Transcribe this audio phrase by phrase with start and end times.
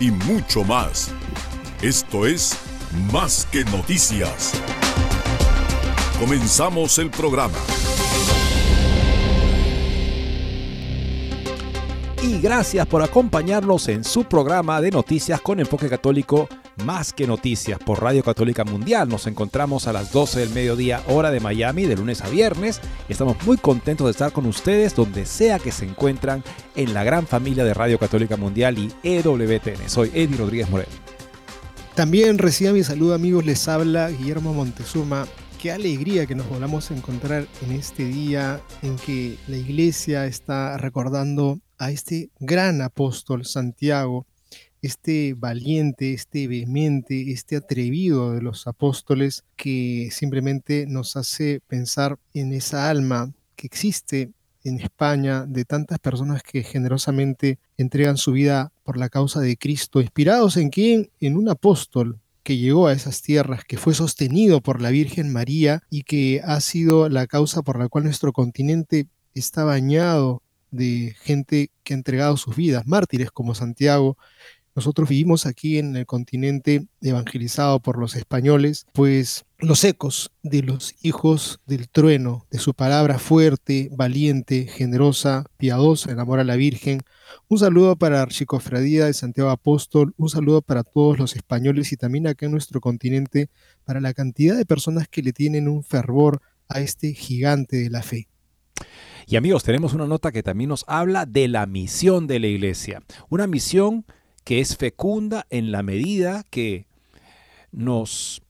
[0.00, 1.12] y mucho más.
[1.82, 2.56] Esto es
[3.12, 4.52] Más que Noticias.
[6.18, 7.58] Comenzamos el programa.
[12.22, 16.48] Y gracias por acompañarnos en su programa de noticias con enfoque católico
[16.84, 19.08] más que noticias por Radio Católica Mundial.
[19.08, 23.36] Nos encontramos a las 12 del mediodía hora de Miami de lunes a viernes estamos
[23.44, 26.42] muy contentos de estar con ustedes donde sea que se encuentran
[26.74, 29.88] en la gran familia de Radio Católica Mundial y EWTN.
[29.88, 30.88] Soy Eddie Rodríguez Morel.
[31.94, 35.26] También reciba mi saludo amigos, les habla Guillermo Montezuma.
[35.60, 40.78] Qué alegría que nos volvamos a encontrar en este día en que la iglesia está
[40.78, 44.26] recordando a este gran apóstol Santiago,
[44.82, 52.52] este valiente, este vehemente, este atrevido de los apóstoles que simplemente nos hace pensar en
[52.52, 54.30] esa alma que existe
[54.64, 60.00] en España de tantas personas que generosamente entregan su vida por la causa de Cristo,
[60.00, 61.10] inspirados en quién?
[61.20, 65.82] En un apóstol que llegó a esas tierras, que fue sostenido por la Virgen María
[65.90, 71.70] y que ha sido la causa por la cual nuestro continente está bañado de gente
[71.82, 74.16] que ha entregado sus vidas, mártires como Santiago,
[74.74, 80.94] nosotros vivimos aquí en el continente evangelizado por los españoles, pues los ecos de los
[81.02, 87.02] hijos del trueno, de su palabra fuerte, valiente, generosa, piadosa, en amor a la Virgen.
[87.48, 92.26] Un saludo para Archicofradía de Santiago Apóstol, un saludo para todos los españoles y también
[92.26, 93.50] acá en nuestro continente,
[93.84, 98.02] para la cantidad de personas que le tienen un fervor a este gigante de la
[98.02, 98.28] fe.
[99.26, 103.02] Y amigos, tenemos una nota que también nos habla de la misión de la iglesia.
[103.28, 104.04] Una misión
[104.44, 106.86] que es fecunda en la medida que
[107.72, 108.42] nos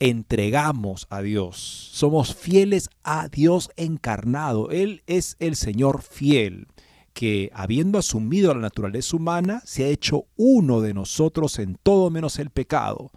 [0.00, 1.90] entregamos a Dios.
[1.92, 4.70] Somos fieles a Dios encarnado.
[4.70, 6.68] Él es el Señor fiel,
[7.12, 12.38] que habiendo asumido la naturaleza humana, se ha hecho uno de nosotros en todo menos
[12.38, 13.10] el pecado,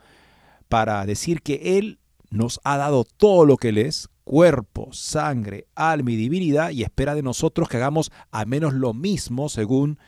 [0.69, 6.11] para decir que Él nos ha dado todo lo que Él es, cuerpo, sangre, alma
[6.11, 9.99] y divinidad, y espera de nosotros que hagamos a menos lo mismo según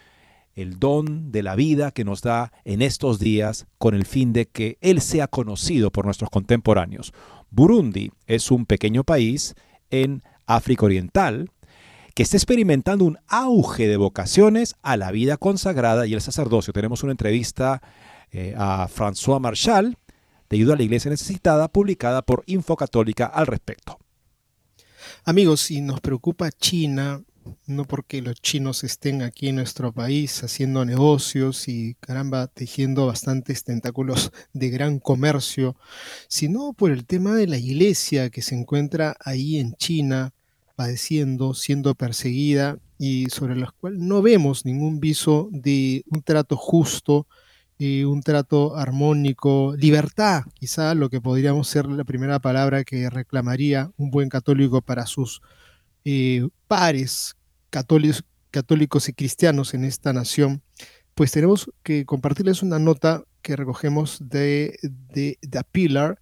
[0.56, 4.48] el don de la vida que nos da en estos días con el fin de
[4.48, 7.14] que Él sea conocido por nuestros contemporáneos.
[7.50, 9.56] Burundi es un pequeño país
[9.90, 11.50] en África Oriental
[12.16, 16.74] que está experimentando un auge de vocaciones a la vida consagrada y el sacerdocio.
[16.74, 17.82] Tenemos una entrevista
[18.32, 19.98] eh, a François Marshall
[20.50, 23.98] de Ayuda a la Iglesia Necesitada publicada por Infocatólica al respecto.
[25.26, 27.22] Amigos, si nos preocupa China,
[27.66, 33.64] no porque los chinos estén aquí en nuestro país haciendo negocios y caramba, tejiendo bastantes
[33.64, 35.76] tentáculos de gran comercio,
[36.28, 40.34] sino por el tema de la iglesia que se encuentra ahí en China,
[40.76, 47.28] padeciendo, siendo perseguida y sobre los cuales no vemos ningún viso de un trato justo,
[47.78, 53.92] y un trato armónico, libertad, quizá lo que podríamos ser la primera palabra que reclamaría
[53.98, 55.42] un buen católico para sus
[56.06, 57.36] eh, pares
[57.70, 60.62] católicos, y cristianos en esta nación,
[61.16, 66.20] pues tenemos que compartirles una nota que recogemos de, de, The Pillar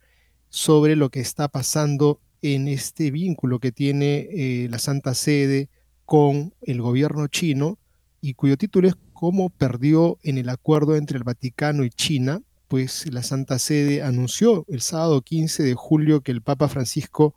[0.50, 5.69] sobre lo que está pasando en este vínculo que tiene eh, la Santa Sede
[6.05, 7.77] con el gobierno chino
[8.21, 13.11] y cuyo título es Cómo perdió en el acuerdo entre el Vaticano y China, pues
[13.11, 17.35] la Santa Sede anunció el sábado 15 de julio que el Papa Francisco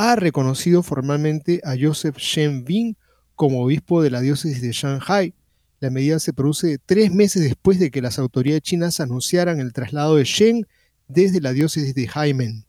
[0.00, 2.94] ha reconocido formalmente a Joseph Shen Bing
[3.34, 5.34] como obispo de la diócesis de Shanghai.
[5.80, 10.14] La medida se produce tres meses después de que las autoridades chinas anunciaran el traslado
[10.14, 10.68] de Shen
[11.08, 12.64] desde la diócesis de Haimen.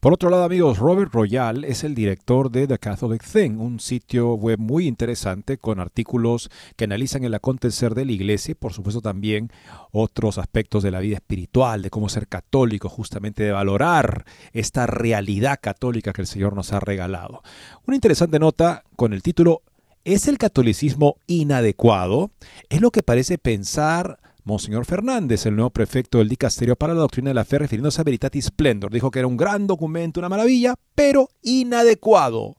[0.00, 4.32] Por otro lado, amigos, Robert Royal es el director de The Catholic Thing, un sitio
[4.32, 9.02] web muy interesante con artículos que analizan el acontecer de la iglesia y, por supuesto,
[9.02, 9.52] también
[9.92, 14.24] otros aspectos de la vida espiritual, de cómo ser católico, justamente de valorar
[14.54, 17.42] esta realidad católica que el Señor nos ha regalado.
[17.86, 19.60] Una interesante nota con el título
[20.06, 22.30] ¿Es el catolicismo inadecuado?
[22.70, 27.30] Es lo que parece pensar Monseñor Fernández, el nuevo prefecto del Dicasterio para la Doctrina
[27.30, 30.74] de la Fe, refiriéndose a Veritatis Splendor, dijo que era un gran documento, una maravilla,
[30.94, 32.56] pero inadecuado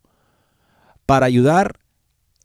[1.05, 1.79] para ayudar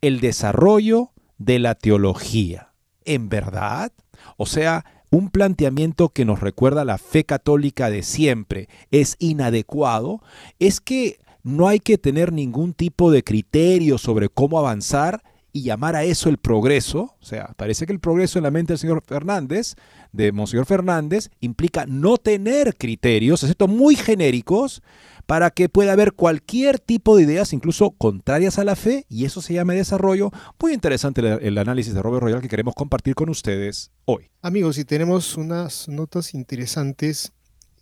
[0.00, 2.73] el desarrollo de la teología.
[3.05, 3.93] ¿En verdad?
[4.37, 10.21] O sea, un planteamiento que nos recuerda la fe católica de siempre es inadecuado,
[10.59, 15.23] es que no hay que tener ningún tipo de criterio sobre cómo avanzar
[15.56, 18.75] y llamar a eso el progreso, o sea, parece que el progreso en la mente
[18.75, 19.75] del señor Fernández,
[20.12, 24.82] de Monseñor Fernández, implica no tener criterios, excepto muy genéricos,
[25.25, 29.41] para que pueda haber cualquier tipo de ideas, incluso contrarias a la fe, y eso
[29.41, 30.31] se llama desarrollo.
[30.61, 34.31] Muy interesante el, el análisis de Robert Royal que queremos compartir con ustedes hoy.
[34.43, 37.32] Amigos, y tenemos unas notas interesantes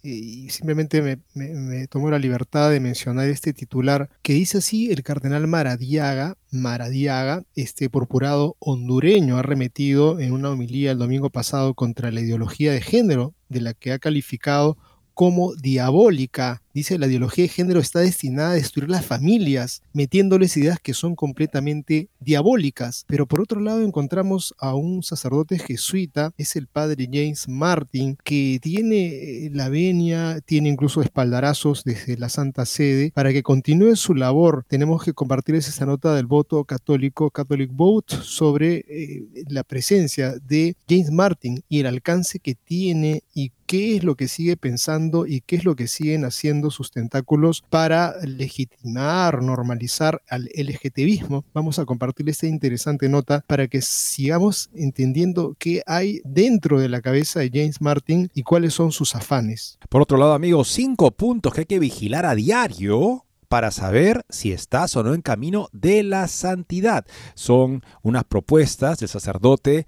[0.04, 5.02] y simplemente me, me, tomo la libertad de mencionar este titular que dice así, el
[5.02, 12.10] cardenal Maradiaga, Maradiaga, este purpurado hondureño, ha remetido en una homilía el domingo pasado contra
[12.10, 14.76] la ideología de género, de la que ha calificado
[15.14, 16.62] como diabólica.
[16.74, 21.14] Dice, la ideología de género está destinada a destruir las familias, metiéndoles ideas que son
[21.14, 23.04] completamente diabólicas.
[23.06, 28.58] Pero por otro lado encontramos a un sacerdote jesuita, es el padre James Martin, que
[28.60, 34.14] tiene eh, la venia, tiene incluso espaldarazos desde la Santa Sede para que continúe su
[34.14, 34.64] labor.
[34.68, 40.76] Tenemos que compartirles esa nota del voto católico, Catholic Vote, sobre eh, la presencia de
[40.88, 45.40] James Martin y el alcance que tiene y qué es lo que sigue pensando y
[45.40, 51.44] qué es lo que siguen haciendo sus tentáculos para legitimar, normalizar al LGTBismo.
[51.52, 57.00] Vamos a compartir esta interesante nota para que sigamos entendiendo qué hay dentro de la
[57.00, 59.78] cabeza de James Martin y cuáles son sus afanes.
[59.88, 64.52] Por otro lado, amigos, cinco puntos que hay que vigilar a diario para saber si
[64.52, 67.06] estás o no en camino de la santidad.
[67.34, 69.86] Son unas propuestas del sacerdote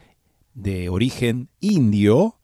[0.55, 2.37] de origen indio,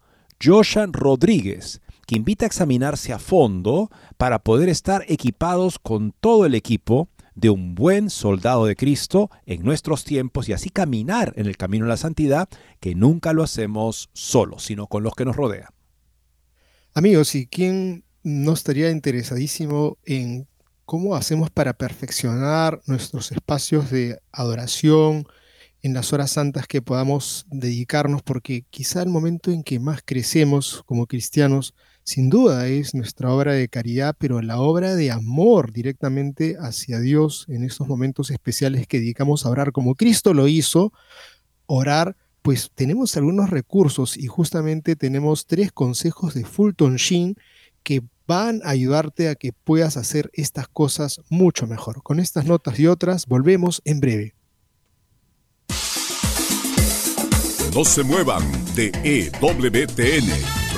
[0.42, 1.80] Joshan Rodríguez,
[2.16, 7.74] invita a examinarse a fondo para poder estar equipados con todo el equipo de un
[7.74, 11.96] buen soldado de Cristo en nuestros tiempos y así caminar en el camino de la
[11.96, 12.48] santidad
[12.80, 15.70] que nunca lo hacemos solos, sino con los que nos rodean.
[16.94, 20.46] Amigos, ¿y quién no estaría interesadísimo en
[20.84, 25.26] cómo hacemos para perfeccionar nuestros espacios de adoración,
[25.82, 30.82] en las horas santas que podamos dedicarnos, porque quizá el momento en que más crecemos
[30.86, 36.56] como cristianos, sin duda es nuestra obra de caridad, pero la obra de amor directamente
[36.58, 40.92] hacia Dios en estos momentos especiales que dedicamos a orar como Cristo lo hizo,
[41.66, 47.36] orar, pues tenemos algunos recursos y justamente tenemos tres consejos de Fulton Sheen
[47.84, 52.02] que van a ayudarte a que puedas hacer estas cosas mucho mejor.
[52.02, 54.34] Con estas notas y otras volvemos en breve.
[57.74, 58.42] No se muevan
[58.74, 60.28] de EWTN,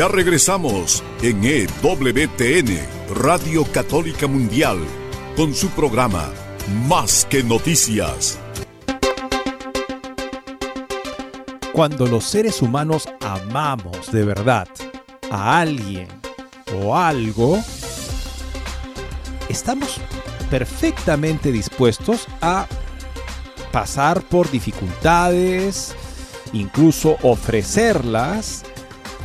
[0.00, 4.78] Ya regresamos en EWTN, Radio Católica Mundial,
[5.36, 6.30] con su programa
[6.88, 8.38] Más que Noticias.
[11.74, 14.68] Cuando los seres humanos amamos de verdad
[15.30, 16.08] a alguien
[16.82, 17.62] o algo,
[19.50, 20.00] estamos
[20.48, 22.66] perfectamente dispuestos a
[23.70, 25.94] pasar por dificultades,
[26.54, 28.64] incluso ofrecerlas,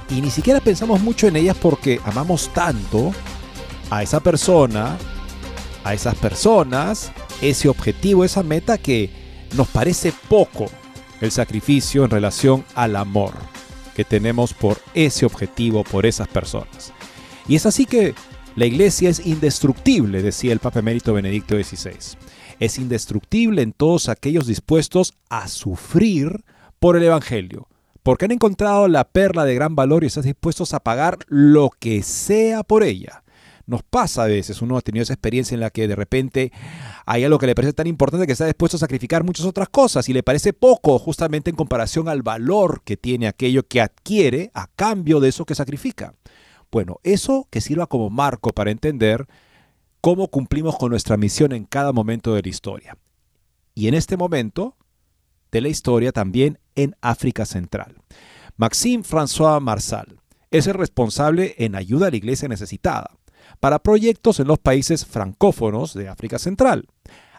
[0.10, 3.14] y ni siquiera pensamos mucho en ellas porque amamos tanto
[3.90, 4.98] a esa persona,
[5.84, 9.10] a esas personas, ese objetivo, esa meta que
[9.56, 10.68] nos parece poco
[11.22, 13.34] el sacrificio en relación al amor
[13.96, 16.94] que tenemos por ese objetivo, por esas personas.
[17.48, 18.14] Y es así que
[18.56, 22.18] la iglesia es indestructible, decía el Papa Emérito Benedicto XVI.
[22.60, 26.44] Es indestructible en todos aquellos dispuestos a sufrir
[26.80, 27.68] por el Evangelio,
[28.06, 32.04] porque han encontrado la perla de gran valor y están dispuestos a pagar lo que
[32.04, 33.24] sea por ella.
[33.66, 36.52] Nos pasa a veces, uno ha tenido esa experiencia en la que de repente
[37.08, 40.08] hay algo que le parece tan importante que está dispuesto a sacrificar muchas otras cosas
[40.08, 44.68] y le parece poco justamente en comparación al valor que tiene aquello que adquiere a
[44.76, 46.14] cambio de eso que sacrifica.
[46.72, 49.26] Bueno, eso que sirva como marco para entender
[50.00, 53.00] cómo cumplimos con nuestra misión en cada momento de la historia.
[53.74, 54.78] Y en este momento
[55.52, 57.96] de la historia también en África Central.
[58.58, 60.20] Maxime François Marsal
[60.51, 63.12] es el responsable en ayuda a la iglesia necesitada
[63.60, 66.88] para proyectos en los países francófonos de África Central.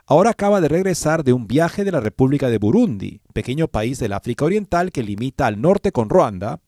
[0.06, 4.12] Ahora acaba de regresar de un viaje de la República de Burundi, pequeño país del
[4.12, 6.60] África Oriental que limita al norte con Ruanda,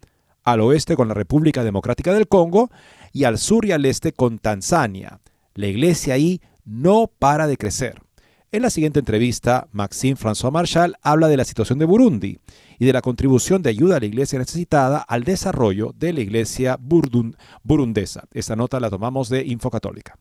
[0.42, 2.70] al oeste con la República Democrática del Congo
[3.12, 5.20] y al sur y al este con Tanzania.
[5.54, 8.02] La iglesia ahí no para de crecer.
[8.50, 12.38] En la siguiente entrevista, Maxime François Marshall habla de la situación de Burundi
[12.78, 16.78] y de la contribución de ayuda a la iglesia necesitada al desarrollo de la iglesia
[16.80, 18.26] burundesa.
[18.32, 20.18] Esta nota la tomamos de Infocatólica.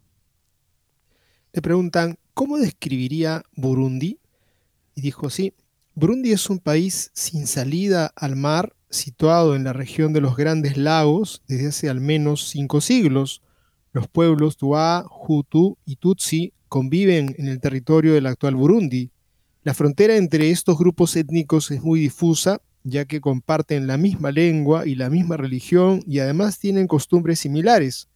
[1.54, 4.20] Le preguntan, ¿cómo describiría Burundi?
[4.94, 5.54] Y dijo, sí,
[5.96, 10.76] Burundi es un país sin salida al mar, situado en la región de los Grandes
[10.76, 13.42] Lagos desde hace al menos cinco siglos.
[13.94, 19.12] Los pueblos Tuá, Hutu y Tutsi conviven en el territorio del actual Burundi.
[19.64, 24.88] La frontera entre estos grupos étnicos es muy difusa, ya que comparten la misma lengua
[24.88, 28.08] y la misma religión y además tienen costumbres similares.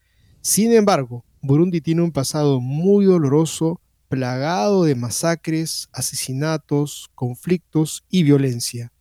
[0.41, 8.91] Sin embargo, Burundi tiene un pasado muy doloroso, plagado de masacres, asesinatos, conflictos y violencia.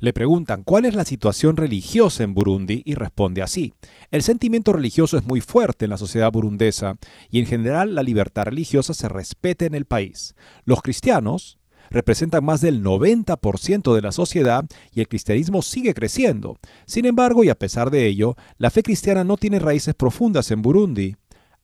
[0.00, 3.74] Le preguntan cuál es la situación religiosa en Burundi y responde así.
[4.10, 6.96] El sentimiento religioso es muy fuerte en la sociedad burundesa
[7.30, 10.34] y en general la libertad religiosa se respeta en el país.
[10.64, 11.58] Los cristianos
[11.90, 16.56] representan más del 90% de la sociedad y el cristianismo sigue creciendo.
[16.86, 20.62] Sin embargo, y a pesar de ello, la fe cristiana no tiene raíces profundas en
[20.62, 21.16] Burundi.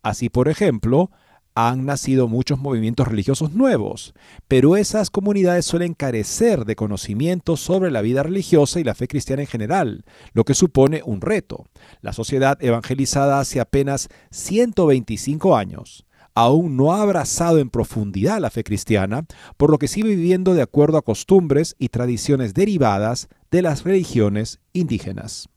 [0.02, 1.10] Así, por ejemplo,
[1.56, 4.14] han nacido muchos movimientos religiosos nuevos,
[4.46, 9.42] pero esas comunidades suelen carecer de conocimientos sobre la vida religiosa y la fe cristiana
[9.42, 11.64] en general, lo que supone un reto.
[12.02, 18.62] La sociedad evangelizada hace apenas 125 años aún no ha abrazado en profundidad la fe
[18.62, 19.24] cristiana,
[19.56, 24.60] por lo que sigue viviendo de acuerdo a costumbres y tradiciones derivadas de las religiones
[24.74, 25.48] indígenas.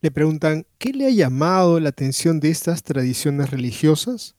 [0.00, 4.36] Le preguntan, ¿qué le ha llamado la atención de estas tradiciones religiosas?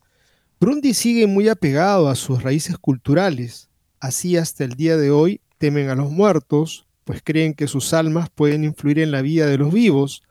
[0.65, 3.69] Burundi sigue muy apegado a sus raíces culturales.
[3.99, 8.29] Así hasta el día de hoy temen a los muertos, pues creen que sus almas
[8.29, 10.23] pueden influir en la vida de los vivos.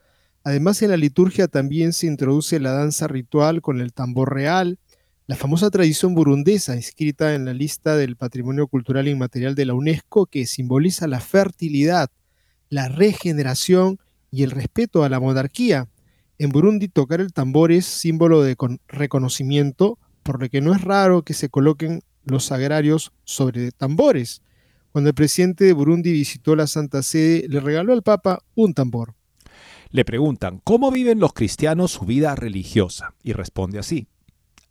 [0.43, 4.79] Además en la liturgia también se introduce la danza ritual con el tambor real,
[5.27, 10.25] la famosa tradición burundesa inscrita en la lista del Patrimonio Cultural Inmaterial de la UNESCO
[10.25, 12.11] que simboliza la fertilidad,
[12.71, 13.99] la regeneración
[14.31, 15.89] y el respeto a la monarquía.
[16.39, 18.57] En Burundi tocar el tambor es símbolo de
[18.89, 24.43] reconocimiento por lo que no es raro que se coloquen los sagrarios sobre tambores.
[24.93, 29.14] Cuando el presidente de Burundi visitó la Santa Sede, le regaló al Papa un tambor.
[29.91, 33.14] Le preguntan, ¿cómo viven los cristianos su vida religiosa?
[33.23, 34.07] Y responde así.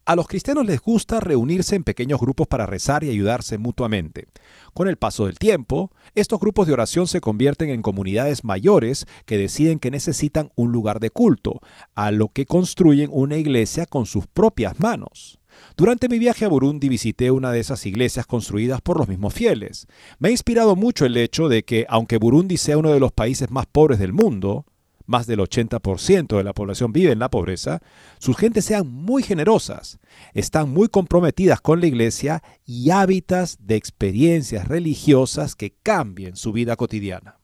[0.03, 4.27] A los cristianos les gusta reunirse en pequeños grupos para rezar y ayudarse mutuamente.
[4.73, 9.37] Con el paso del tiempo, estos grupos de oración se convierten en comunidades mayores que
[9.37, 11.61] deciden que necesitan un lugar de culto,
[11.93, 15.40] a lo que construyen una iglesia con sus propias manos.
[15.77, 19.87] Durante mi viaje a Burundi visité una de esas iglesias construidas por los mismos fieles.
[20.19, 23.51] Me ha inspirado mucho el hecho de que, aunque Burundi sea uno de los países
[23.51, 24.65] más pobres del mundo,
[25.05, 27.81] más del 80% de la población vive en la pobreza,
[28.19, 29.99] sus gentes sean muy generosas,
[30.33, 36.75] están muy comprometidas con la iglesia y hábitas de experiencias religiosas que cambien su vida
[36.75, 37.41] cotidiana.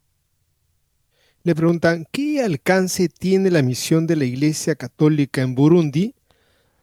[1.44, 6.16] Le preguntan, ¿qué alcance tiene la misión de la Iglesia Católica en Burundi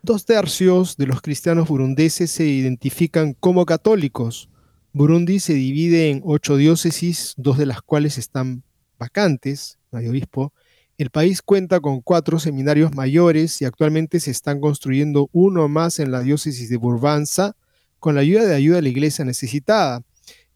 [0.05, 4.51] Dos tercios de los cristianos burundeses se identifican como católicos.
[4.93, 8.65] Burundi se divide en ocho diócesis, dos de las cuales están
[8.99, 10.53] vacantes, no obispo.
[10.99, 16.11] El país cuenta con cuatro seminarios mayores y actualmente se están construyendo uno más en
[16.11, 17.57] la diócesis de Burbanza
[17.99, 20.03] con la ayuda de ayuda a la iglesia necesitada.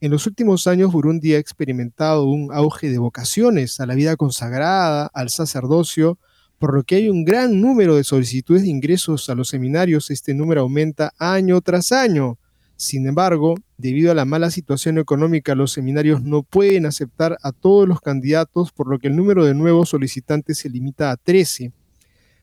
[0.03, 5.11] En los últimos años Burundi ha experimentado un auge de vocaciones a la vida consagrada,
[5.15, 6.19] al sacerdocio,
[6.59, 10.11] por lo que hay un gran número de solicitudes de ingresos a los seminarios.
[10.11, 12.39] Este número aumenta año tras año.
[12.77, 17.89] Sin embargo, debido a la mala situación económica, los seminarios no pueden aceptar a todos
[17.89, 21.73] los candidatos, por lo que el número de nuevos solicitantes se limita a 13.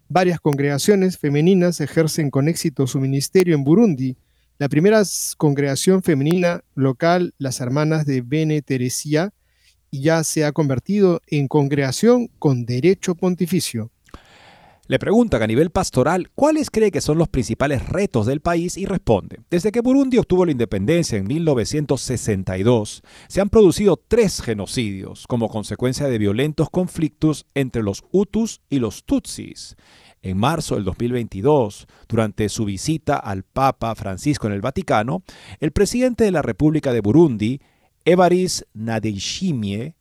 [0.08, 4.18] Varias congregaciones femeninas ejercen con éxito su ministerio en Burundi.
[4.58, 5.04] La primera
[5.38, 9.34] congregación femenina local, las Hermanas de Bene Teresia,
[9.92, 13.92] ya se ha convertido en congregación con derecho pontificio.
[14.88, 18.86] Le preguntan a nivel pastoral cuáles cree que son los principales retos del país y
[18.86, 25.50] responde, desde que Burundi obtuvo la independencia en 1962, se han producido tres genocidios como
[25.50, 29.76] consecuencia de violentos conflictos entre los Hutus y los Tutsis.
[30.22, 35.24] En marzo del 2022, durante su visita al Papa Francisco en el Vaticano,
[35.62, 37.60] el presidente de la República de Burundi,
[38.06, 39.96] Evaris Nadeshimie,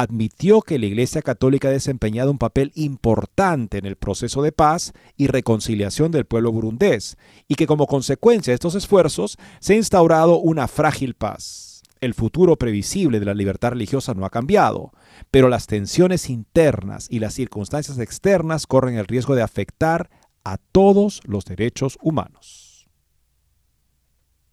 [0.00, 4.92] admitió que la Iglesia Católica ha desempeñado un papel importante en el proceso de paz
[5.16, 7.16] y reconciliación del pueblo burundés
[7.48, 11.82] y que como consecuencia de estos esfuerzos se ha instaurado una frágil paz.
[12.00, 14.92] El futuro previsible de la libertad religiosa no ha cambiado,
[15.30, 20.10] pero las tensiones internas y las circunstancias externas corren el riesgo de afectar
[20.44, 22.88] a todos los derechos humanos.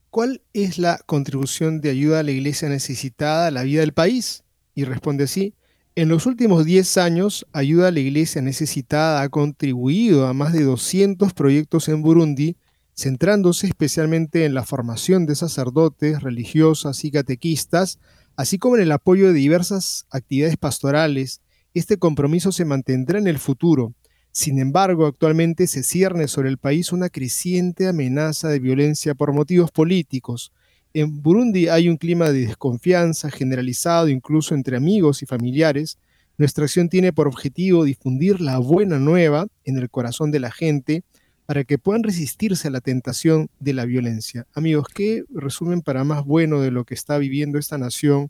[0.10, 4.45] ¿Cuál es la contribución de ayuda a la iglesia necesitada a la vida del país?
[4.76, 5.56] Y responde así,
[5.96, 10.64] en los últimos 10 años, Ayuda a la Iglesia Necesitada ha contribuido a más de
[10.64, 12.58] 200 proyectos en Burundi,
[12.94, 18.00] centrándose especialmente en la formación de sacerdotes, religiosas y catequistas,
[18.36, 21.40] así como en el apoyo de diversas actividades pastorales.
[21.74, 23.94] Este compromiso se mantendrá en el futuro.
[24.34, 29.72] Sin embargo, actualmente se cierne sobre el país una creciente amenaza de violencia por motivos
[29.72, 30.52] políticos,
[30.96, 35.98] en Burundi hay un clima de desconfianza generalizado incluso entre amigos y familiares.
[36.38, 41.04] Nuestra acción tiene por objetivo difundir la buena nueva en el corazón de la gente
[41.46, 44.48] para que puedan resistirse a la tentación de la violencia.
[44.54, 48.30] Amigos, ¿qué resumen para más bueno de lo que está viviendo esta nación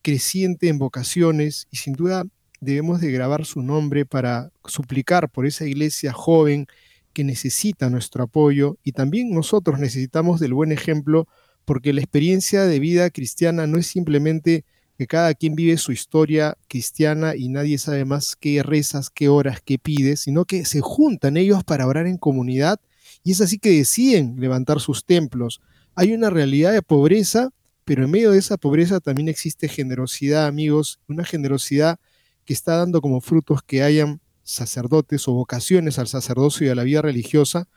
[0.00, 2.24] creciente en vocaciones y sin duda
[2.62, 6.68] debemos de grabar su nombre para suplicar por esa iglesia joven
[7.12, 11.28] que necesita nuestro apoyo y también nosotros necesitamos del buen ejemplo
[11.68, 14.64] porque la experiencia de vida cristiana no es simplemente
[14.96, 19.60] que cada quien vive su historia cristiana y nadie sabe más qué rezas, qué horas,
[19.62, 22.80] qué pides, sino que se juntan ellos para orar en comunidad
[23.22, 25.60] y es así que deciden levantar sus templos.
[25.94, 27.50] Hay una realidad de pobreza,
[27.84, 32.00] pero en medio de esa pobreza también existe generosidad, amigos, una generosidad
[32.46, 36.84] que está dando como frutos que hayan sacerdotes o vocaciones al sacerdocio y a la
[36.84, 37.68] vida religiosa.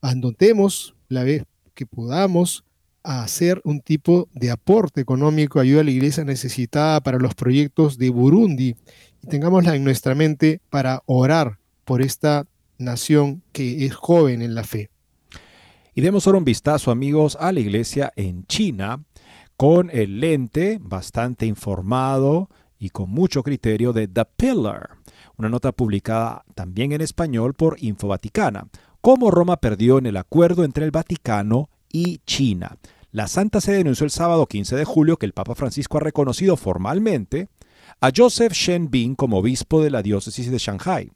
[0.00, 1.42] Andotemos la vez
[1.74, 2.62] que podamos
[3.04, 7.98] a hacer un tipo de aporte económico, ayuda a la iglesia necesitada para los proyectos
[7.98, 8.74] de Burundi
[9.22, 12.46] y tengámosla en nuestra mente para orar por esta
[12.78, 14.90] nación que es joven en la fe.
[15.94, 19.04] Y demos ahora un vistazo, amigos, a la iglesia en China
[19.56, 24.90] con el lente bastante informado y con mucho criterio de The Pillar,
[25.36, 28.66] una nota publicada también en español por Info Vaticana,
[29.00, 32.76] cómo Roma perdió en el acuerdo entre el Vaticano y China.
[33.14, 36.56] La Santa Sede denunció el sábado 15 de julio que el Papa Francisco ha reconocido
[36.56, 37.46] formalmente
[38.00, 41.12] a Joseph Shen Bin como obispo de la diócesis de Shanghai.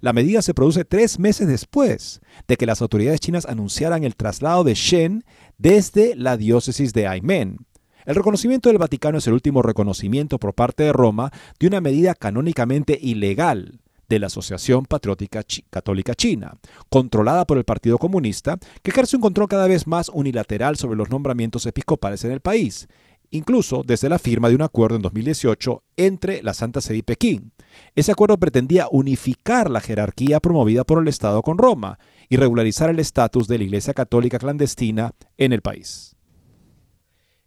[0.00, 4.64] La medida se produce tres meses después de que las autoridades chinas anunciaran el traslado
[4.64, 5.24] de Shen
[5.58, 7.66] desde la diócesis de Aimen.
[8.06, 12.14] El reconocimiento del Vaticano es el último reconocimiento por parte de Roma de una medida
[12.14, 19.16] canónicamente ilegal de la Asociación Patriótica Católica China, controlada por el Partido Comunista, que ejerce
[19.16, 22.88] un control cada vez más unilateral sobre los nombramientos episcopales en el país,
[23.30, 27.52] incluso desde la firma de un acuerdo en 2018 entre la Santa Sede y Pekín.
[27.94, 32.98] Ese acuerdo pretendía unificar la jerarquía promovida por el Estado con Roma y regularizar el
[32.98, 36.16] estatus de la Iglesia Católica clandestina en el país.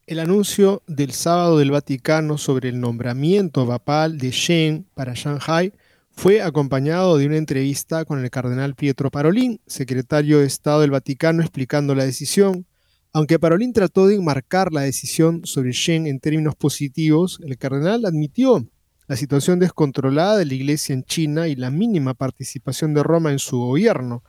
[0.07, 5.71] El anuncio del sábado del Vaticano sobre el nombramiento papal de Shen para Shanghai
[6.19, 11.41] fue acompañado de una entrevista con el cardenal Pietro Parolin, secretario de Estado del Vaticano,
[11.41, 12.65] explicando la decisión.
[13.13, 18.67] Aunque Parolin trató de enmarcar la decisión sobre Shen en términos positivos, el cardenal admitió
[19.07, 23.39] la situación descontrolada de la Iglesia en China y la mínima participación de Roma en
[23.39, 24.21] su gobierno.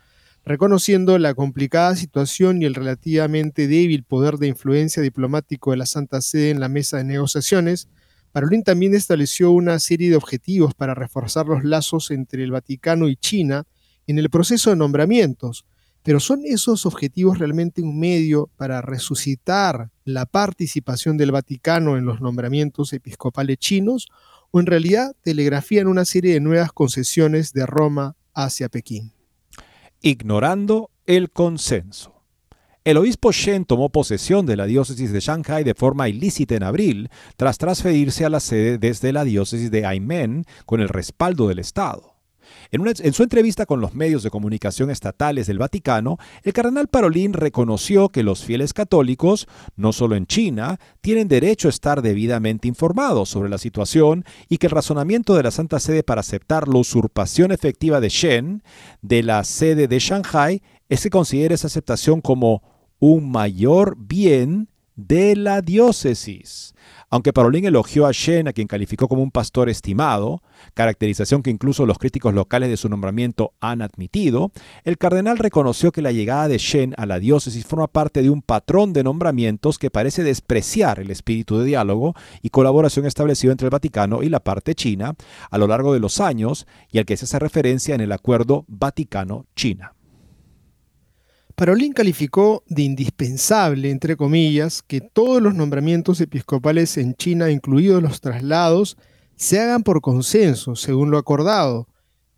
[0.44, 6.20] Reconociendo la complicada situación y el relativamente débil poder de influencia diplomático de la Santa
[6.20, 7.88] Sede en la mesa de negociaciones,
[8.33, 13.16] Parolín también estableció una serie de objetivos para reforzar los lazos entre el Vaticano y
[13.16, 13.64] China
[14.07, 15.66] en el proceso de nombramientos,
[16.03, 22.21] pero ¿son esos objetivos realmente un medio para resucitar la participación del Vaticano en los
[22.21, 24.09] nombramientos episcopales chinos
[24.51, 29.12] o en realidad telegrafían una serie de nuevas concesiones de Roma hacia Pekín?
[30.01, 32.19] Ignorando el consenso.
[32.83, 37.11] El obispo Shen tomó posesión de la diócesis de Shanghai de forma ilícita en abril,
[37.37, 42.14] tras transferirse a la sede desde la diócesis de Aimen con el respaldo del Estado.
[42.71, 48.09] En, su entrevista con los medios de comunicación estatales del Vaticano, el cardenal Parolín reconoció
[48.09, 53.51] que los fieles católicos, no solo en China, tienen derecho a estar debidamente informados sobre
[53.51, 58.01] la situación y que el razonamiento de la Santa Sede para aceptar la usurpación efectiva
[58.01, 58.62] de Shen
[59.03, 62.62] de la sede de Shanghai es que considera esa aceptación como
[63.00, 66.74] un mayor bien de la diócesis.
[67.08, 70.42] Aunque Parolín elogió a Shen, a quien calificó como un pastor estimado,
[70.74, 74.52] caracterización que incluso los críticos locales de su nombramiento han admitido,
[74.84, 78.42] el cardenal reconoció que la llegada de Shen a la diócesis forma parte de un
[78.42, 83.70] patrón de nombramientos que parece despreciar el espíritu de diálogo y colaboración establecido entre el
[83.70, 85.14] Vaticano y la parte china
[85.50, 88.66] a lo largo de los años y al que se hace referencia en el acuerdo
[88.68, 89.94] Vaticano-China.
[91.61, 98.23] Parolín calificó de indispensable, entre comillas, que todos los nombramientos episcopales en China, incluidos los
[98.23, 98.96] traslados,
[99.37, 101.87] se hagan por consenso, según lo acordado.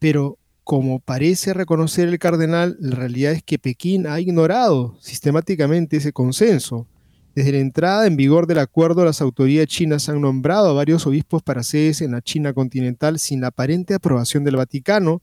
[0.01, 6.13] Pero, como parece reconocer el cardenal, la realidad es que Pekín ha ignorado sistemáticamente ese
[6.13, 6.89] consenso.
[7.37, 11.45] Desde la entrada en vigor del acuerdo, las autoridades chinas han nombrado a varios obispos
[11.45, 15.23] para sedes en la China continental sin la aparente aprobación del Vaticano,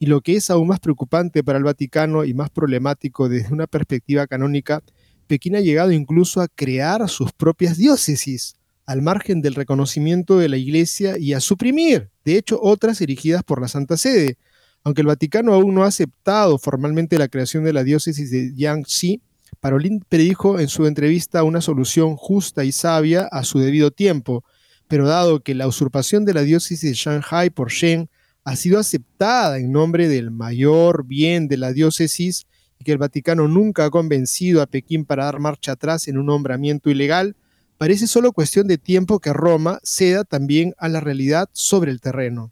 [0.00, 3.66] y lo que es aún más preocupante para el Vaticano y más problemático desde una
[3.66, 4.82] perspectiva canónica,
[5.26, 8.54] Pekín ha llegado incluso a crear sus propias diócesis,
[8.86, 13.60] al margen del reconocimiento de la Iglesia y a suprimir, de hecho, otras erigidas por
[13.60, 14.38] la Santa Sede.
[14.84, 19.20] Aunque el Vaticano aún no ha aceptado formalmente la creación de la diócesis de Yangtze,
[19.60, 24.44] Parolin predijo en su entrevista una solución justa y sabia a su debido tiempo,
[24.88, 28.08] pero dado que la usurpación de la diócesis de Shanghai por Shen
[28.50, 32.48] ha sido aceptada en nombre del mayor bien de la diócesis
[32.80, 36.26] y que el Vaticano nunca ha convencido a Pekín para dar marcha atrás en un
[36.26, 37.36] nombramiento ilegal,
[37.78, 42.50] parece solo cuestión de tiempo que Roma ceda también a la realidad sobre el terreno.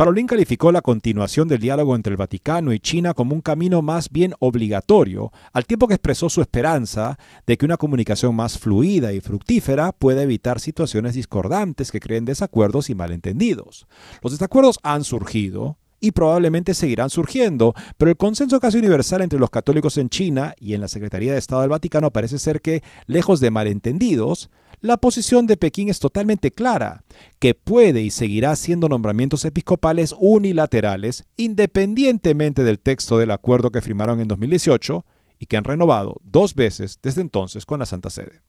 [0.00, 4.08] Parolín calificó la continuación del diálogo entre el Vaticano y China como un camino más
[4.08, 9.20] bien obligatorio, al tiempo que expresó su esperanza de que una comunicación más fluida y
[9.20, 13.86] fructífera pueda evitar situaciones discordantes que creen desacuerdos y malentendidos.
[14.22, 19.50] Los desacuerdos han surgido, y probablemente seguirán surgiendo, pero el consenso casi universal entre los
[19.50, 23.38] católicos en China y en la Secretaría de Estado del Vaticano parece ser que, lejos
[23.40, 24.48] de malentendidos,
[24.80, 27.04] la posición de Pekín es totalmente clara,
[27.38, 34.20] que puede y seguirá haciendo nombramientos episcopales unilaterales independientemente del texto del acuerdo que firmaron
[34.20, 35.04] en 2018
[35.38, 38.42] y que han renovado dos veces desde entonces con la Santa Sede.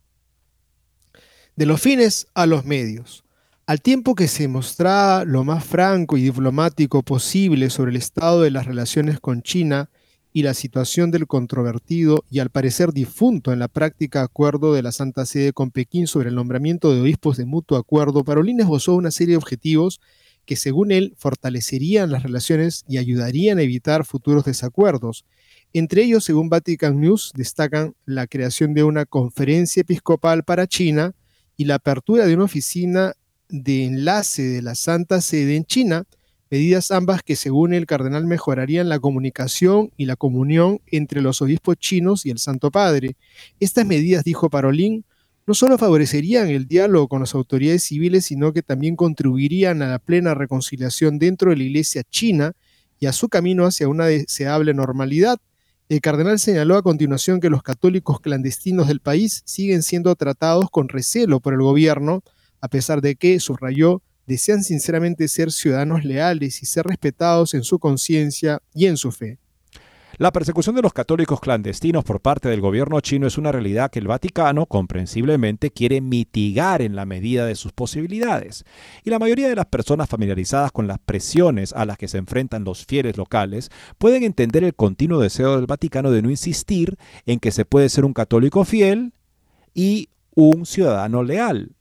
[1.56, 3.24] De los fines a los medios.
[3.68, 8.52] Al tiempo que se mostraba lo más franco y diplomático posible sobre el estado de
[8.52, 9.90] las relaciones con China
[10.34, 14.92] y la situación del controvertido y al parecer difunto en la práctica acuerdo de la
[14.92, 19.12] Santa Sede con Pekín sobre el nombramiento de obispos de mutuo acuerdo, Parolín esbozó una
[19.12, 20.00] serie de objetivos
[20.46, 25.26] que según él fortalecerían las relaciones y ayudarían a evitar futuros desacuerdos.
[25.74, 31.14] Entre ellos, según Vatican News, destacan la creación de una conferencia episcopal para China
[31.58, 33.14] y la apertura de una oficina
[33.50, 36.06] de enlace de la Santa Sede en China,
[36.52, 41.78] medidas ambas que según el cardenal mejorarían la comunicación y la comunión entre los obispos
[41.78, 43.16] chinos y el Santo Padre.
[43.62, 45.06] Estas medidas, dijo Parolín,
[45.48, 50.00] no solo favorecerían el diálogo con las autoridades civiles, sino que también contribuirían a la
[50.00, 52.52] plena reconciliación dentro de la Iglesia china
[53.00, 55.40] y a su camino hacia una deseable normalidad.
[55.88, 60.90] El cardenal señaló a continuación que los católicos clandestinos del país siguen siendo tratados con
[60.90, 62.24] recelo por el gobierno,
[62.60, 67.80] a pesar de que, subrayó, desean sinceramente ser ciudadanos leales y ser respetados en su
[67.80, 69.40] conciencia y en su fe.
[70.18, 73.98] La persecución de los católicos clandestinos por parte del gobierno chino es una realidad que
[73.98, 78.64] el Vaticano, comprensiblemente, quiere mitigar en la medida de sus posibilidades.
[79.04, 82.66] Y la mayoría de las personas familiarizadas con las presiones a las que se enfrentan
[82.66, 87.52] los fieles locales pueden entender el continuo deseo del Vaticano de no insistir en que
[87.52, 89.14] se puede ser un católico fiel
[89.74, 91.72] y un ciudadano leal.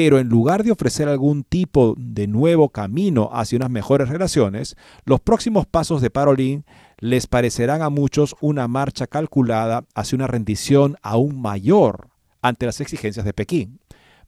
[0.00, 5.18] Pero en lugar de ofrecer algún tipo de nuevo camino hacia unas mejores relaciones, los
[5.18, 6.64] próximos pasos de Parolin
[6.98, 12.10] les parecerán a muchos una marcha calculada hacia una rendición aún mayor
[12.42, 13.80] ante las exigencias de Pekín.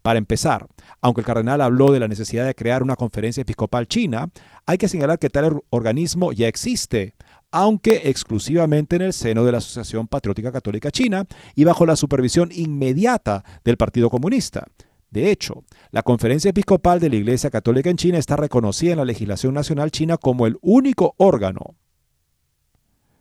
[0.03, 0.67] Para empezar,
[1.01, 4.29] aunque el cardenal habló de la necesidad de crear una conferencia episcopal china,
[4.67, 7.15] hay que señalar que tal organismo ya existe,
[7.53, 12.49] aunque exclusivamente en el seno de la Asociación Patriótica Católica China y bajo la supervisión
[12.53, 14.67] inmediata del Partido Comunista.
[15.11, 19.05] De hecho, la Conferencia Episcopal de la Iglesia Católica en China está reconocida en la
[19.05, 21.75] legislación nacional china como el único órgano.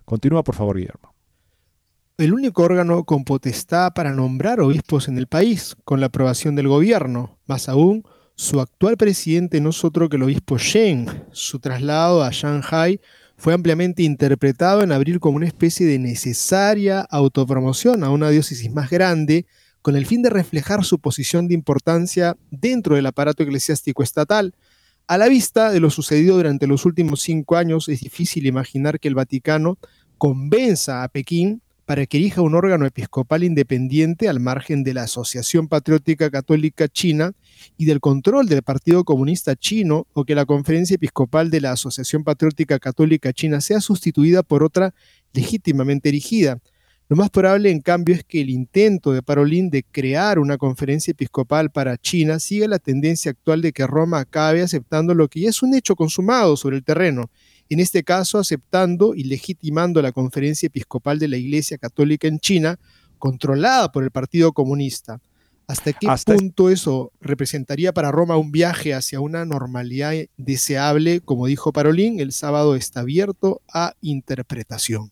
[0.06, 1.14] Continúa, por favor, Guillermo.
[2.18, 6.68] El único órgano con potestad para nombrar obispos en el país, con la aprobación del
[6.68, 7.40] gobierno.
[7.48, 8.04] Más aún,
[8.36, 11.08] su actual presidente no es otro que el obispo Shen.
[11.32, 13.00] Su traslado a Shanghai
[13.38, 18.90] fue ampliamente interpretado en abril como una especie de necesaria autopromoción a una diócesis más
[18.90, 19.46] grande,
[19.82, 24.54] con el fin de reflejar su posición de importancia dentro del aparato eclesiástico estatal.
[25.08, 29.08] A la vista de lo sucedido durante los últimos cinco años, es difícil imaginar que
[29.08, 29.78] el Vaticano
[30.18, 35.68] convenza a Pekín para que elija un órgano episcopal independiente al margen de la Asociación
[35.68, 37.32] Patriótica Católica China
[37.78, 42.24] y del control del Partido Comunista Chino o que la Conferencia Episcopal de la Asociación
[42.24, 44.94] Patriótica Católica China sea sustituida por otra
[45.34, 46.60] legítimamente erigida.
[47.10, 51.10] Lo más probable, en cambio, es que el intento de Parolín de crear una conferencia
[51.10, 55.50] episcopal para China siga la tendencia actual de que Roma acabe aceptando lo que ya
[55.50, 57.32] es un hecho consumado sobre el terreno,
[57.68, 62.78] en este caso aceptando y legitimando la conferencia episcopal de la Iglesia Católica en China,
[63.18, 65.20] controlada por el Partido Comunista.
[65.66, 71.22] ¿Hasta qué punto eso representaría para Roma un viaje hacia una normalidad deseable?
[71.22, 75.12] Como dijo Parolín, el sábado está abierto a interpretación.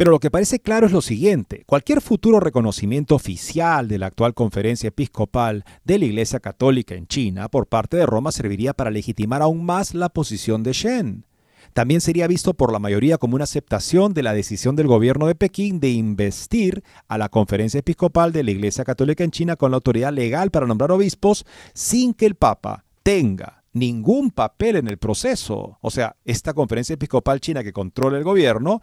[0.00, 4.32] Pero lo que parece claro es lo siguiente, cualquier futuro reconocimiento oficial de la actual
[4.32, 9.42] conferencia episcopal de la Iglesia Católica en China por parte de Roma serviría para legitimar
[9.42, 11.26] aún más la posición de Shen.
[11.74, 15.34] También sería visto por la mayoría como una aceptación de la decisión del gobierno de
[15.34, 19.76] Pekín de investir a la conferencia episcopal de la Iglesia Católica en China con la
[19.76, 25.76] autoridad legal para nombrar obispos sin que el Papa tenga ningún papel en el proceso.
[25.82, 28.80] O sea, esta conferencia episcopal china que controla el gobierno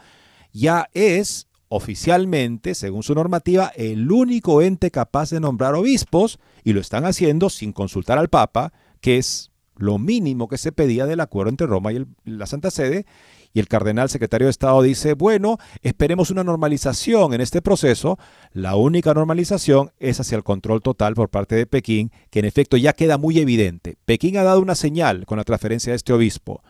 [0.57, 6.81] ya es oficialmente, según su normativa, el único ente capaz de nombrar obispos y lo
[6.81, 11.49] están haciendo sin consultar al Papa, que es lo mínimo que se pedía del acuerdo
[11.49, 13.05] entre Roma y la Santa Sede.
[13.53, 18.17] Y el cardenal secretario de Estado dice, bueno, esperemos una normalización en este proceso.
[18.51, 22.77] La única normalización es hacia el control total por parte de Pekín, que en efecto
[22.77, 23.97] ya queda muy evidente.
[24.05, 26.61] Pekín ha dado una señal con la transferencia de este obispo.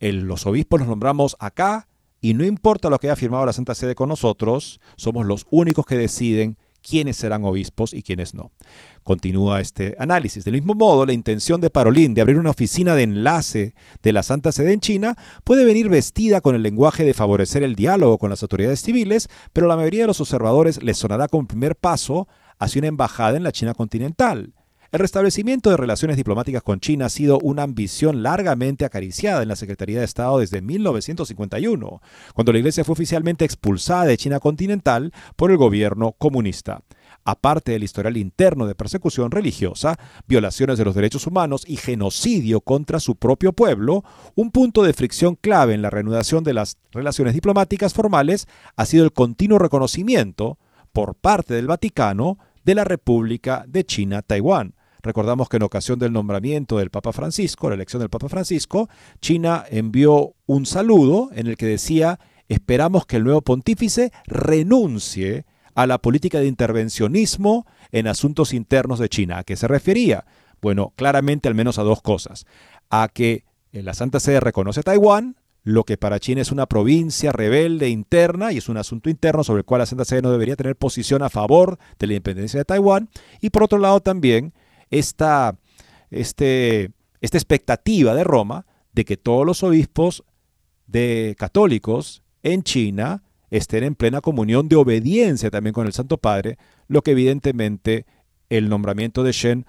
[0.00, 1.86] los obispos los nombramos acá,
[2.22, 5.84] y no importa lo que haya firmado la Santa Sede con nosotros, somos los únicos
[5.84, 8.52] que deciden quiénes serán obispos y quiénes no.
[9.02, 10.44] Continúa este análisis.
[10.44, 14.22] Del mismo modo, la intención de Parolín de abrir una oficina de enlace de la
[14.22, 18.30] Santa Sede en China puede venir vestida con el lenguaje de favorecer el diálogo con
[18.30, 22.28] las autoridades civiles, pero la mayoría de los observadores les sonará como primer paso
[22.60, 24.54] hacia una embajada en la China continental.
[24.92, 29.56] El restablecimiento de relaciones diplomáticas con China ha sido una ambición largamente acariciada en la
[29.56, 32.02] Secretaría de Estado desde 1951,
[32.34, 36.82] cuando la Iglesia fue oficialmente expulsada de China continental por el gobierno comunista.
[37.24, 39.96] Aparte del historial interno de persecución religiosa,
[40.28, 45.36] violaciones de los derechos humanos y genocidio contra su propio pueblo, un punto de fricción
[45.36, 50.58] clave en la reanudación de las relaciones diplomáticas formales ha sido el continuo reconocimiento
[50.92, 56.78] por parte del Vaticano de la República de China-Taiwán, Recordamos que en ocasión del nombramiento
[56.78, 58.88] del Papa Francisco, la elección del Papa Francisco,
[59.20, 65.86] China envió un saludo en el que decía, esperamos que el nuevo pontífice renuncie a
[65.86, 69.38] la política de intervencionismo en asuntos internos de China.
[69.38, 70.24] ¿A qué se refería?
[70.60, 72.46] Bueno, claramente al menos a dos cosas.
[72.88, 77.88] A que la Santa Sede reconoce Taiwán, lo que para China es una provincia rebelde
[77.88, 80.76] interna y es un asunto interno sobre el cual la Santa Sede no debería tener
[80.76, 83.08] posición a favor de la independencia de Taiwán.
[83.40, 84.52] Y por otro lado también
[84.92, 85.58] esta,
[86.10, 90.22] este, esta expectativa de Roma de que todos los obispos
[90.86, 96.58] de católicos en China estén en plena comunión de obediencia también con el Santo Padre,
[96.86, 98.06] lo que evidentemente
[98.48, 99.66] el nombramiento de Shen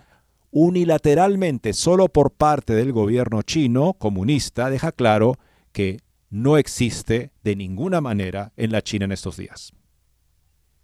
[0.52, 5.40] unilateralmente solo por parte del gobierno chino comunista deja claro
[5.72, 9.74] que no existe de ninguna manera en la China en estos días.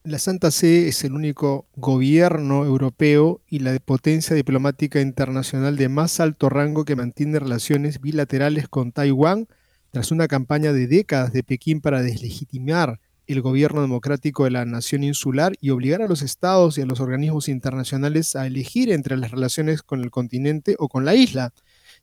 [0.09, 6.19] La Santa Sede es el único gobierno europeo y la potencia diplomática internacional de más
[6.19, 9.47] alto rango que mantiene relaciones bilaterales con Taiwán
[9.91, 15.03] tras una campaña de décadas de Pekín para deslegitimar el gobierno democrático de la nación
[15.03, 19.29] insular y obligar a los estados y a los organismos internacionales a elegir entre las
[19.29, 21.53] relaciones con el continente o con la isla.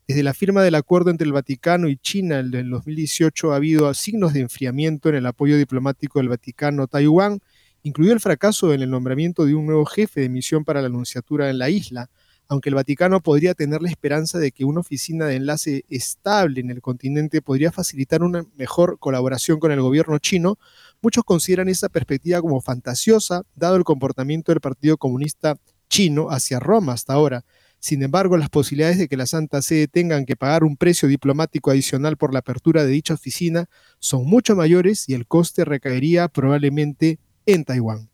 [0.07, 3.93] Desde la firma del acuerdo entre el Vaticano y China en el 2018 ha habido
[3.95, 7.41] signos de enfriamiento en el apoyo diplomático del Vaticano a Taiwán,
[7.87, 11.51] incluido el fracaso en el nombramiento de un nuevo jefe de misión para la anunciatura
[11.51, 12.11] en la isla,
[12.49, 16.71] aunque el Vaticano podría tener la esperanza de que una oficina de enlace estable en
[16.71, 20.59] el continente podría facilitar una mejor colaboración con el gobierno chino,
[21.01, 25.55] muchos consideran esa perspectiva como fantasiosa, dado el comportamiento del Partido Comunista
[25.89, 27.45] chino hacia Roma hasta ahora.
[27.79, 31.71] Sin embargo, las posibilidades de que la Santa Sede tengan que pagar un precio diplomático
[31.71, 33.67] adicional por la apertura de dicha oficina
[34.01, 38.11] son mucho mayores y el coste recaería probablemente en Taiwán.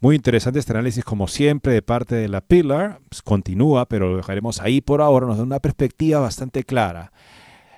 [0.00, 3.00] Muy interesante este análisis, como siempre, de parte de la Pillar.
[3.08, 5.26] Pues, continúa, pero lo dejaremos ahí por ahora.
[5.26, 7.12] Nos da una perspectiva bastante clara.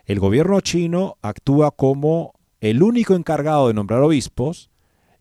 [0.07, 4.71] El gobierno chino actúa como el único encargado de nombrar obispos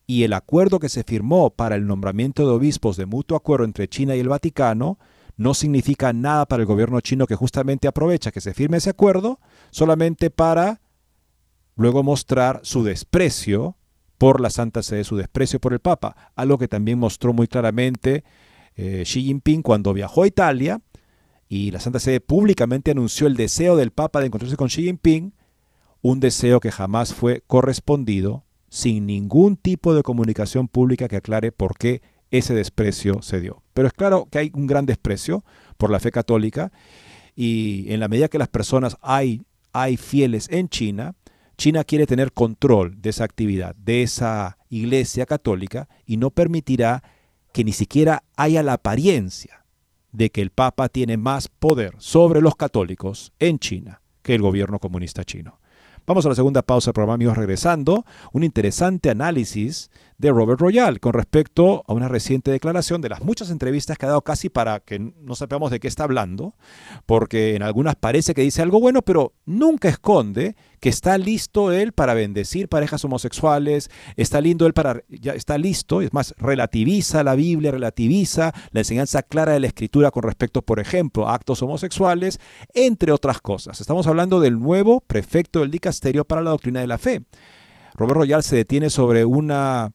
[0.07, 3.87] y el acuerdo que se firmó para el nombramiento de obispos de mutuo acuerdo entre
[3.87, 4.99] China y el Vaticano
[5.37, 9.39] no significa nada para el gobierno chino que justamente aprovecha que se firme ese acuerdo
[9.71, 10.81] solamente para
[11.75, 13.75] luego mostrar su desprecio
[14.17, 18.23] por la Santa Sede, su desprecio por el Papa, algo que también mostró muy claramente
[18.75, 20.81] eh, Xi Jinping cuando viajó a Italia
[21.47, 25.33] y la Santa Sede públicamente anunció el deseo del Papa de encontrarse con Xi Jinping,
[26.01, 31.77] un deseo que jamás fue correspondido sin ningún tipo de comunicación pública que aclare por
[31.77, 32.01] qué
[32.31, 33.63] ese desprecio se dio.
[33.73, 35.43] Pero es claro que hay un gran desprecio
[35.77, 36.71] por la fe católica
[37.35, 41.15] y en la medida que las personas hay, hay fieles en China,
[41.57, 47.03] China quiere tener control de esa actividad, de esa iglesia católica y no permitirá
[47.53, 49.65] que ni siquiera haya la apariencia
[50.11, 54.79] de que el Papa tiene más poder sobre los católicos en China que el gobierno
[54.79, 55.59] comunista chino.
[56.07, 58.05] Vamos a la segunda pausa del programa, amigos, regresando.
[58.31, 63.49] Un interesante análisis de Robert Royal con respecto a una reciente declaración de las muchas
[63.49, 66.55] entrevistas que ha dado casi para que no sepamos de qué está hablando,
[67.05, 71.91] porque en algunas parece que dice algo bueno, pero nunca esconde que está listo él
[71.91, 77.35] para bendecir parejas homosexuales, está lindo él para ya está listo, es más relativiza la
[77.35, 82.39] Biblia, relativiza la enseñanza clara de la escritura con respecto, por ejemplo, a actos homosexuales,
[82.73, 83.81] entre otras cosas.
[83.81, 87.23] Estamos hablando del nuevo prefecto del dicasterio para la doctrina de la fe.
[87.95, 89.94] Robert Royal se detiene sobre una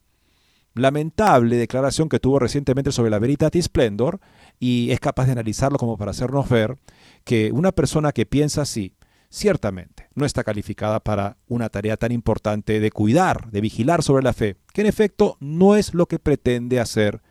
[0.75, 4.21] lamentable declaración que tuvo recientemente sobre la Veritatis Splendor
[4.59, 6.77] y es capaz de analizarlo como para hacernos ver
[7.25, 8.95] que una persona que piensa así,
[9.31, 14.33] ciertamente no está calificada para una tarea tan importante de cuidar, de vigilar sobre la
[14.33, 17.23] fe, que en efecto no es lo que pretende hacer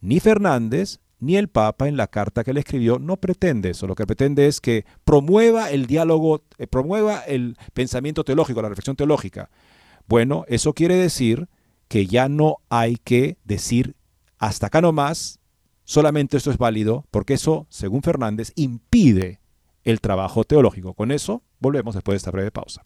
[0.00, 3.94] ni Fernández ni el Papa en la carta que le escribió no pretende eso, lo
[3.94, 9.48] que pretende es que promueva el diálogo, eh, promueva el pensamiento teológico, la reflexión teológica.
[10.08, 11.48] Bueno, eso quiere decir
[11.92, 13.96] que ya no hay que decir
[14.38, 15.40] hasta acá no más,
[15.84, 19.42] solamente esto es válido, porque eso, según Fernández, impide
[19.84, 20.94] el trabajo teológico.
[20.94, 22.82] Con eso volvemos después de esta breve pausa.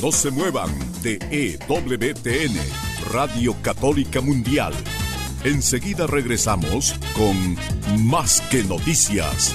[0.00, 0.70] No se muevan
[1.02, 2.56] de EWTN,
[3.12, 4.72] Radio Católica Mundial.
[5.44, 7.58] Enseguida regresamos con
[8.06, 9.54] Más que Noticias.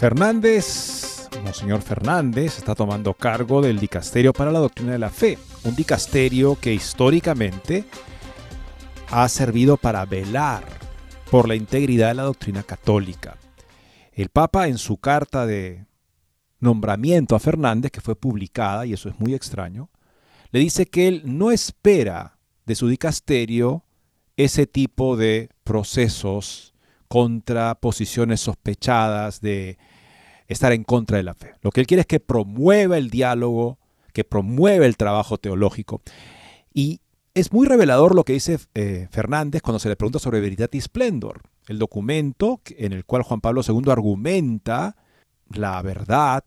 [0.00, 5.76] Fernández Monseñor Fernández está tomando cargo del Dicasterio para la Doctrina de la Fe, un
[5.76, 7.84] dicasterio que históricamente
[9.10, 10.64] ha servido para velar
[11.30, 13.36] por la integridad de la doctrina católica.
[14.14, 15.84] El Papa en su carta de
[16.60, 19.90] nombramiento a Fernández, que fue publicada, y eso es muy extraño,
[20.50, 23.84] le dice que él no espera de su dicasterio
[24.38, 26.72] ese tipo de procesos
[27.06, 29.76] contra posiciones sospechadas de
[30.50, 31.54] estar en contra de la fe.
[31.62, 33.78] Lo que él quiere es que promueva el diálogo,
[34.12, 36.02] que promueva el trabajo teológico.
[36.74, 37.00] Y
[37.34, 41.42] es muy revelador lo que dice eh, Fernández cuando se le pregunta sobre Veritatis Splendor,
[41.68, 44.96] el documento en el cual Juan Pablo II argumenta
[45.48, 46.44] la verdad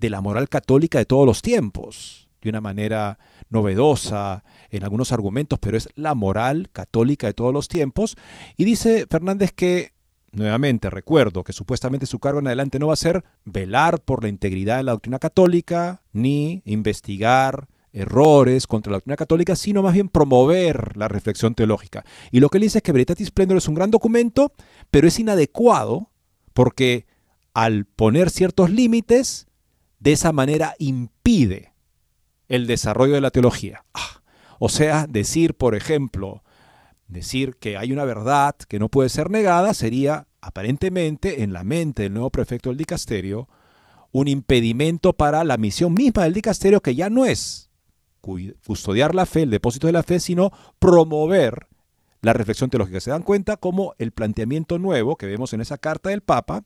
[0.00, 5.60] de la moral católica de todos los tiempos, de una manera novedosa en algunos argumentos,
[5.60, 8.16] pero es la moral católica de todos los tiempos.
[8.56, 9.93] Y dice Fernández que
[10.34, 14.28] Nuevamente recuerdo que supuestamente su cargo en adelante no va a ser velar por la
[14.28, 20.08] integridad de la doctrina católica, ni investigar errores contra la doctrina católica, sino más bien
[20.08, 22.04] promover la reflexión teológica.
[22.32, 24.52] Y lo que él dice es que Veritatis Splendor es un gran documento,
[24.90, 26.10] pero es inadecuado
[26.52, 27.06] porque
[27.52, 29.46] al poner ciertos límites,
[30.00, 31.72] de esa manera impide
[32.48, 33.84] el desarrollo de la teología.
[33.94, 34.22] Ah,
[34.58, 36.42] o sea, decir, por ejemplo,
[37.14, 42.02] Decir que hay una verdad que no puede ser negada sería, aparentemente, en la mente
[42.02, 43.48] del nuevo prefecto del dicasterio,
[44.10, 47.70] un impedimento para la misión misma del dicasterio, que ya no es
[48.66, 50.50] custodiar la fe, el depósito de la fe, sino
[50.80, 51.68] promover
[52.20, 52.98] la reflexión teológica.
[52.98, 56.64] Se dan cuenta cómo el planteamiento nuevo que vemos en esa carta del Papa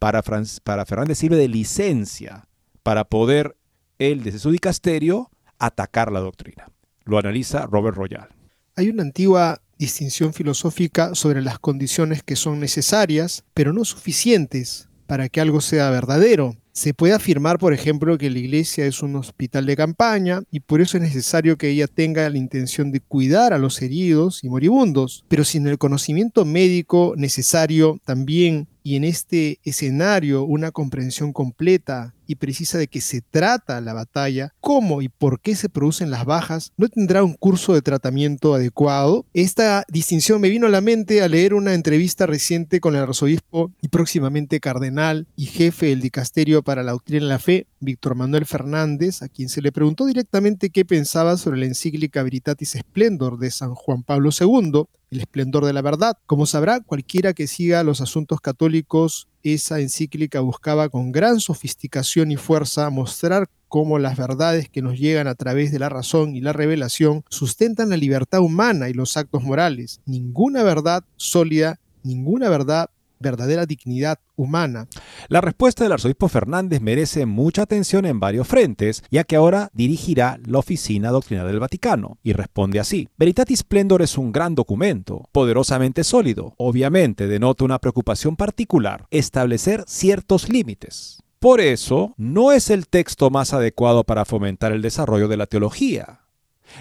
[0.00, 0.24] para,
[0.64, 2.48] para Fernández sirve de licencia
[2.82, 3.56] para poder
[4.00, 5.30] él, desde su dicasterio,
[5.60, 6.68] atacar la doctrina.
[7.04, 8.28] Lo analiza Robert Royal.
[8.74, 15.28] Hay una antigua distinción filosófica sobre las condiciones que son necesarias, pero no suficientes para
[15.28, 16.56] que algo sea verdadero.
[16.72, 20.80] Se puede afirmar, por ejemplo, que la iglesia es un hospital de campaña y por
[20.80, 25.24] eso es necesario que ella tenga la intención de cuidar a los heridos y moribundos,
[25.28, 32.36] pero sin el conocimiento médico necesario también y en este escenario una comprensión completa y
[32.36, 36.72] precisa de qué se trata la batalla, cómo y por qué se producen las bajas,
[36.76, 39.26] no tendrá un curso de tratamiento adecuado.
[39.34, 43.72] Esta distinción me vino a la mente al leer una entrevista reciente con el arzobispo
[43.82, 48.46] y próximamente cardenal y jefe del dicasterio para la doctrina de la fe, Víctor Manuel
[48.46, 53.50] Fernández, a quien se le preguntó directamente qué pensaba sobre la encíclica Veritatis Splendor de
[53.50, 56.18] San Juan Pablo II, el esplendor de la verdad.
[56.26, 62.36] Como sabrá, cualquiera que siga los asuntos católicos, esa encíclica buscaba con gran sofisticación y
[62.36, 66.52] fuerza mostrar cómo las verdades que nos llegan a través de la razón y la
[66.52, 70.00] revelación sustentan la libertad humana y los actos morales.
[70.06, 72.88] Ninguna verdad sólida, ninguna verdad
[73.18, 74.88] verdadera dignidad humana.
[75.28, 80.38] La respuesta del arzobispo Fernández merece mucha atención en varios frentes, ya que ahora dirigirá
[80.46, 83.08] la Oficina Doctrinal del Vaticano, y responde así.
[83.16, 86.54] Veritatis Splendor es un gran documento, poderosamente sólido.
[86.56, 91.22] Obviamente denota una preocupación particular, establecer ciertos límites.
[91.38, 96.22] Por eso, no es el texto más adecuado para fomentar el desarrollo de la teología.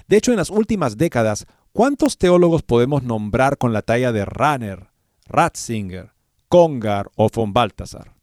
[0.07, 4.87] De hecho, en las últimas décadas, ¿cuántos teólogos podemos nombrar con la talla de Ranner,
[5.25, 6.12] Ratzinger,
[6.53, 8.13] Congar o von Balthasar.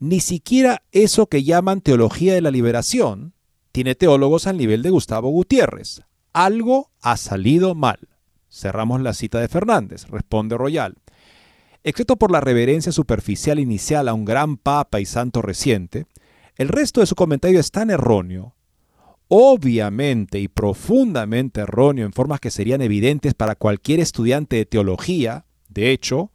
[0.00, 3.34] Ni siquiera eso que llaman teología de la liberación
[3.70, 6.02] tiene teólogos al nivel de Gustavo Gutiérrez.
[6.32, 8.00] Algo ha salido mal.
[8.48, 10.96] Cerramos la cita de Fernández, responde Royal.
[11.84, 16.06] Excepto por la reverencia superficial inicial a un gran papa y santo reciente,
[16.56, 18.56] el resto de su comentario es tan erróneo,
[19.28, 25.92] obviamente y profundamente erróneo en formas que serían evidentes para cualquier estudiante de teología, de
[25.92, 26.32] hecho,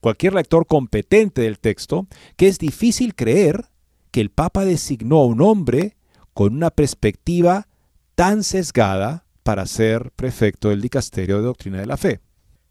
[0.00, 3.66] cualquier lector competente del texto, que es difícil creer
[4.10, 5.96] que el Papa designó a un hombre
[6.34, 7.68] con una perspectiva
[8.14, 12.20] tan sesgada para ser prefecto del Dicasterio de Doctrina de la Fe.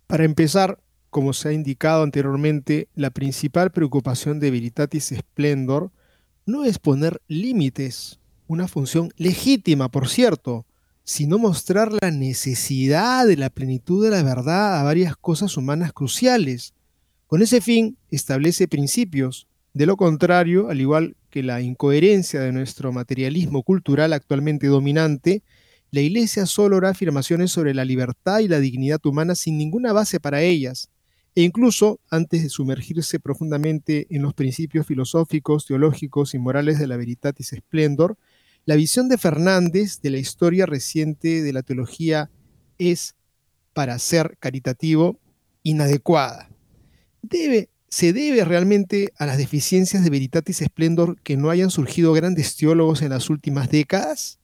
[0.07, 5.91] Para empezar, como se ha indicado anteriormente, la principal preocupación de Veritatis Splendor
[6.45, 10.65] no es poner límites, una función legítima, por cierto,
[11.03, 16.73] sino mostrar la necesidad de la plenitud de la verdad a varias cosas humanas cruciales,
[17.27, 19.47] con ese fin, establece principios.
[19.73, 25.43] De lo contrario, al igual que la incoherencia de nuestro materialismo cultural actualmente dominante,
[25.91, 30.21] la Iglesia solo hará afirmaciones sobre la libertad y la dignidad humana sin ninguna base
[30.21, 30.89] para ellas,
[31.35, 36.95] e incluso antes de sumergirse profundamente en los principios filosóficos, teológicos y morales de la
[36.95, 38.17] Veritatis Splendor,
[38.65, 42.29] la visión de Fernández de la historia reciente de la teología
[42.77, 43.15] es,
[43.73, 45.19] para ser caritativo,
[45.63, 46.49] inadecuada
[47.89, 53.01] ¿Se debe realmente a las deficiencias de Veritatis Splendor que no hayan surgido grandes teólogos
[53.01, 54.39] en las últimas décadas?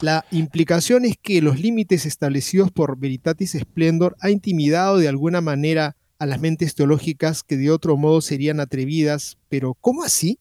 [0.00, 5.96] La implicación es que los límites establecidos por Veritatis Splendor ha intimidado de alguna manera
[6.18, 10.38] a las mentes teológicas que de otro modo serían atrevidas, pero ¿cómo así?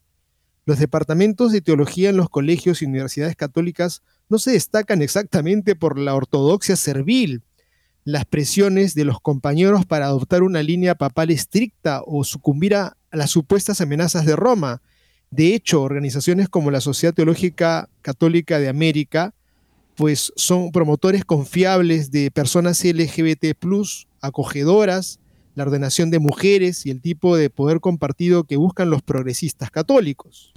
[0.65, 5.99] Los departamentos de teología en los colegios y universidades católicas no se destacan exactamente por
[5.99, 7.43] la ortodoxia servil,
[8.03, 13.31] las presiones de los compañeros para adoptar una línea papal estricta o sucumbir a las
[13.31, 14.81] supuestas amenazas de Roma.
[15.29, 19.33] De hecho, organizaciones como la Sociedad Teológica Católica de América,
[19.95, 23.55] pues son promotores confiables de personas LGBT,
[24.21, 25.19] acogedoras,
[25.55, 30.53] la ordenación de mujeres y el tipo de poder compartido que buscan los progresistas católicos.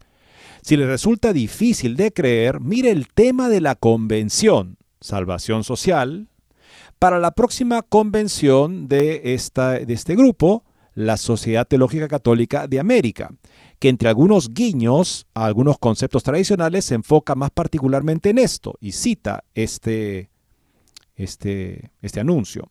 [0.62, 6.28] Si le resulta difícil de creer, mire el tema de la convención, salvación social,
[7.04, 13.30] para la próxima convención de, esta, de este grupo, la Sociedad Teológica Católica de América,
[13.78, 18.92] que entre algunos guiños a algunos conceptos tradicionales se enfoca más particularmente en esto y
[18.92, 20.30] cita este,
[21.14, 22.70] este, este anuncio.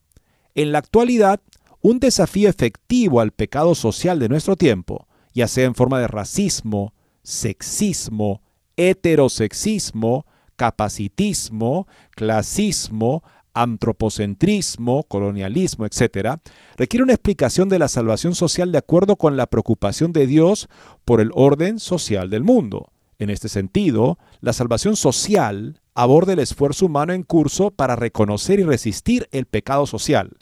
[0.55, 1.39] En la actualidad,
[1.81, 6.95] un desafío efectivo al pecado social de nuestro tiempo, ya sea en forma de racismo,
[7.21, 8.41] sexismo,
[8.77, 10.25] heterosexismo,
[10.55, 13.21] capacitismo, clasismo,
[13.53, 16.39] antropocentrismo, colonialismo, etc.,
[16.77, 20.69] requiere una explicación de la salvación social de acuerdo con la preocupación de Dios
[21.05, 22.91] por el orden social del mundo.
[23.19, 28.63] En este sentido, la salvación social aborda el esfuerzo humano en curso para reconocer y
[28.63, 30.37] resistir el pecado social.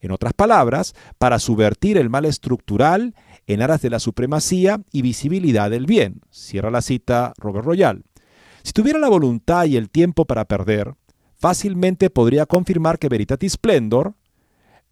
[0.00, 3.14] En otras palabras, para subvertir el mal estructural
[3.46, 6.20] en aras de la supremacía y visibilidad del bien.
[6.30, 8.04] Cierra la cita Robert Royal.
[8.62, 10.94] Si tuviera la voluntad y el tiempo para perder,
[11.38, 14.14] fácilmente podría confirmar que Veritatis Splendor,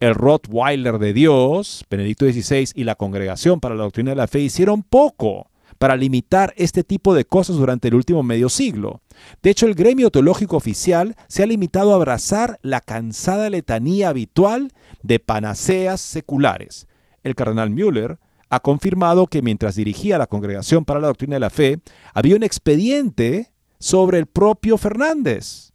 [0.00, 4.40] el Rottweiler de Dios, Benedicto XVI y la Congregación para la Doctrina de la Fe
[4.40, 9.00] hicieron poco para limitar este tipo de cosas durante el último medio siglo.
[9.42, 14.72] De hecho, el gremio teológico oficial se ha limitado a abrazar la cansada letanía habitual
[15.02, 16.86] de panaceas seculares.
[17.22, 18.18] El cardenal Müller
[18.48, 21.80] ha confirmado que mientras dirigía la Congregación para la Doctrina de la Fe,
[22.12, 25.71] había un expediente sobre el propio Fernández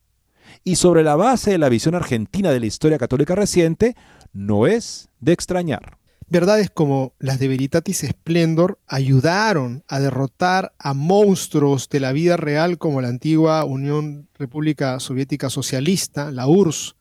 [0.68, 3.95] y sobre la base de la visión argentina de la historia católica reciente,
[4.34, 5.97] no es de extrañar.
[6.28, 12.78] Verdades como las de Veritatis Splendor ayudaron a derrotar a monstruos de la vida real
[12.78, 16.97] como la antigua Unión República Soviética Socialista, la URSS.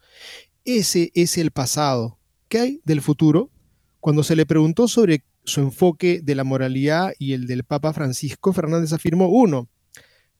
[0.64, 2.20] Ese es el pasado.
[2.46, 3.50] ¿Qué hay del futuro?
[3.98, 8.52] Cuando se le preguntó sobre su enfoque de la moralidad y el del Papa Francisco,
[8.52, 9.68] Fernández afirmó, uno,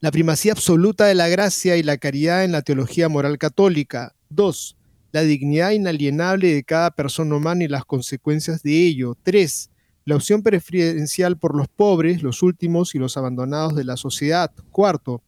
[0.06, 4.14] la primacía absoluta de la gracia y la caridad en la teología moral católica.
[4.28, 4.76] 2.
[5.10, 9.16] La dignidad inalienable de cada persona humana y las consecuencias de ello.
[9.24, 9.68] 3.
[10.04, 14.52] La opción preferencial por los pobres, los últimos y los abandonados de la sociedad.
[14.70, 15.24] Cuarto,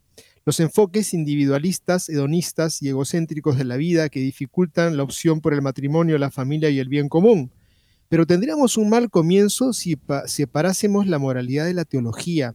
[0.47, 5.61] los enfoques individualistas, hedonistas y egocéntricos de la vida que dificultan la opción por el
[5.61, 7.51] matrimonio, la familia y el bien común.
[8.09, 12.55] Pero tendríamos un mal comienzo si separásemos la moralidad de la teología.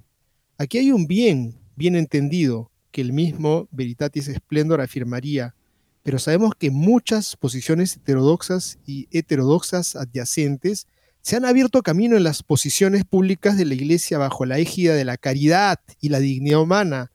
[0.58, 5.56] Aquí hay un bien, bien entendido que el mismo Veritatis Splendor afirmaría,
[6.04, 10.88] pero sabemos que muchas posiciones heterodoxas y heterodoxas adyacentes
[11.22, 15.06] se han abierto camino en las posiciones públicas de la Iglesia bajo la égida de
[15.06, 17.12] la caridad y la dignidad humana,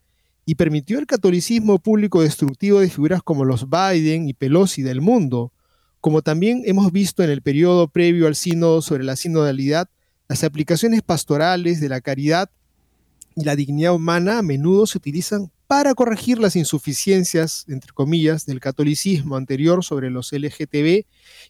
[0.47, 5.53] y permitió el catolicismo público destructivo de figuras como los Biden y Pelosi del mundo,
[6.01, 9.91] como también hemos visto en el periodo previo al sínodo sobre la sinodalidad,
[10.27, 12.51] las aplicaciones pastorales de la caridad
[13.39, 18.59] y la dignidad humana a menudo se utilizan para corregir las insuficiencias, entre comillas, del
[18.59, 21.05] catolicismo anterior sobre los LGTB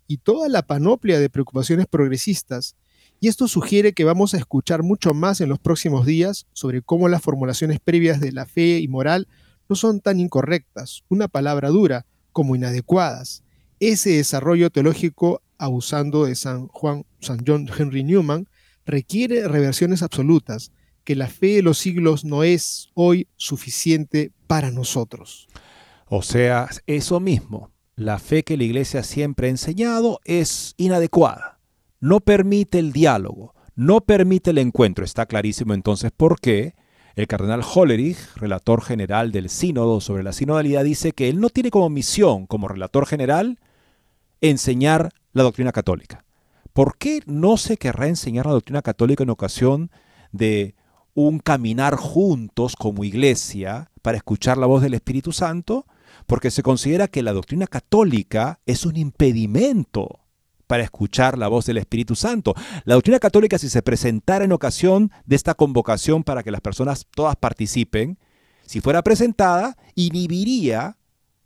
[0.07, 2.77] y toda la panoplia de preocupaciones progresistas.
[3.21, 7.09] Y esto sugiere que vamos a escuchar mucho más en los próximos días sobre cómo
[7.09, 9.27] las formulaciones previas de la fe y moral
[9.67, 13.45] no son tan incorrectas, una palabra dura, como inadecuadas.
[13.81, 18.47] Ese desarrollo teológico, abusando de San Juan, San John Henry Newman,
[18.85, 20.71] requiere reversiones absolutas,
[21.09, 25.49] que la fe de los siglos no es hoy suficiente para nosotros.
[26.05, 31.61] O sea, eso mismo, la fe que la iglesia siempre ha enseñado es inadecuada,
[31.99, 35.03] no permite el diálogo, no permite el encuentro.
[35.03, 36.75] Está clarísimo entonces por qué
[37.17, 41.71] el cardenal Hollerich, relator general del sínodo sobre la sinodalidad, dice que él no tiene
[41.71, 43.59] como misión, como relator general,
[44.43, 46.27] enseñar la doctrina católica.
[46.75, 49.91] ¿Por qué no se querrá enseñar la doctrina católica en ocasión
[50.33, 50.75] de
[51.21, 55.85] un caminar juntos como iglesia para escuchar la voz del Espíritu Santo,
[56.27, 60.21] porque se considera que la doctrina católica es un impedimento
[60.69, 62.55] para escuchar la voz del Espíritu Santo.
[62.85, 67.09] La doctrina católica, si se presentara en ocasión de esta convocación para que las personas
[67.11, 68.17] todas participen,
[68.65, 70.99] si fuera presentada, inhibiría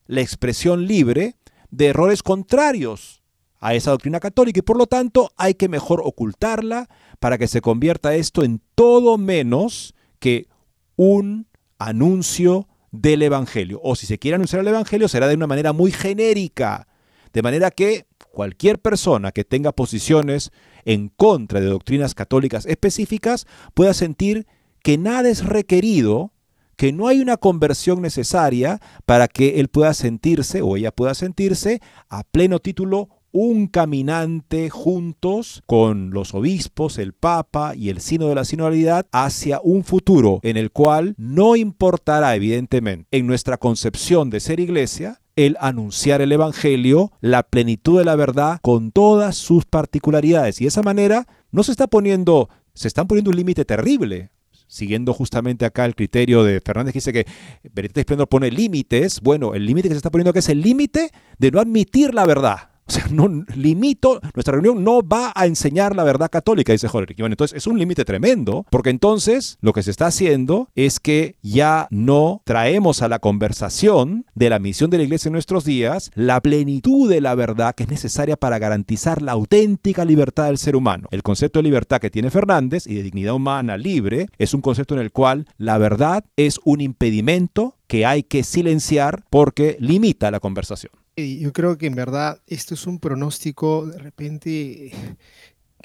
[0.06, 1.36] la expresión libre
[1.70, 3.22] de errores contrarios
[3.58, 6.90] a esa doctrina católica y por lo tanto hay que mejor ocultarla
[7.22, 10.48] para que se convierta esto en todo menos que
[10.96, 11.46] un
[11.78, 13.78] anuncio del Evangelio.
[13.84, 16.88] O si se quiere anunciar el Evangelio será de una manera muy genérica,
[17.32, 20.50] de manera que cualquier persona que tenga posiciones
[20.84, 24.48] en contra de doctrinas católicas específicas pueda sentir
[24.82, 26.32] que nada es requerido,
[26.74, 31.80] que no hay una conversión necesaria para que él pueda sentirse o ella pueda sentirse
[32.08, 38.34] a pleno título un caminante juntos con los obispos, el Papa y el Sino de
[38.34, 44.40] la Sinodalidad hacia un futuro en el cual no importará evidentemente en nuestra concepción de
[44.40, 50.60] ser iglesia el anunciar el Evangelio, la plenitud de la verdad con todas sus particularidades.
[50.60, 54.30] Y de esa manera no se está poniendo, se están poniendo un límite terrible
[54.72, 57.26] siguiendo justamente acá el criterio de Fernández que dice que
[57.74, 61.10] Veritas Esplendor pone límites, bueno, el límite que se está poniendo acá es el límite
[61.38, 62.71] de no admitir la verdad.
[62.92, 63.26] O sea, no
[63.56, 67.18] limito, nuestra reunión no va a enseñar la verdad católica, dice Hollerich.
[67.18, 71.36] Bueno, entonces es un límite tremendo, porque entonces lo que se está haciendo es que
[71.40, 76.10] ya no traemos a la conversación de la misión de la iglesia en nuestros días
[76.14, 80.76] la plenitud de la verdad que es necesaria para garantizar la auténtica libertad del ser
[80.76, 81.08] humano.
[81.12, 84.94] El concepto de libertad que tiene Fernández y de dignidad humana libre es un concepto
[84.94, 90.40] en el cual la verdad es un impedimento que hay que silenciar porque limita la
[90.40, 90.92] conversación.
[91.16, 94.92] Yo creo que en verdad esto es un pronóstico, de repente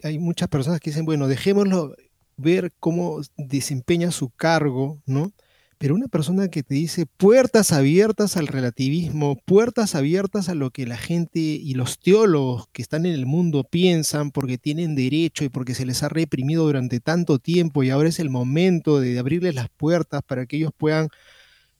[0.04, 1.96] hay muchas personas que dicen, bueno, dejémoslo
[2.38, 5.34] ver cómo desempeña su cargo, ¿no?
[5.80, 10.88] Pero una persona que te dice puertas abiertas al relativismo, puertas abiertas a lo que
[10.88, 15.50] la gente y los teólogos que están en el mundo piensan porque tienen derecho y
[15.50, 19.56] porque se les ha reprimido durante tanto tiempo y ahora es el momento de abrirles
[19.56, 21.10] las puertas para que ellos puedan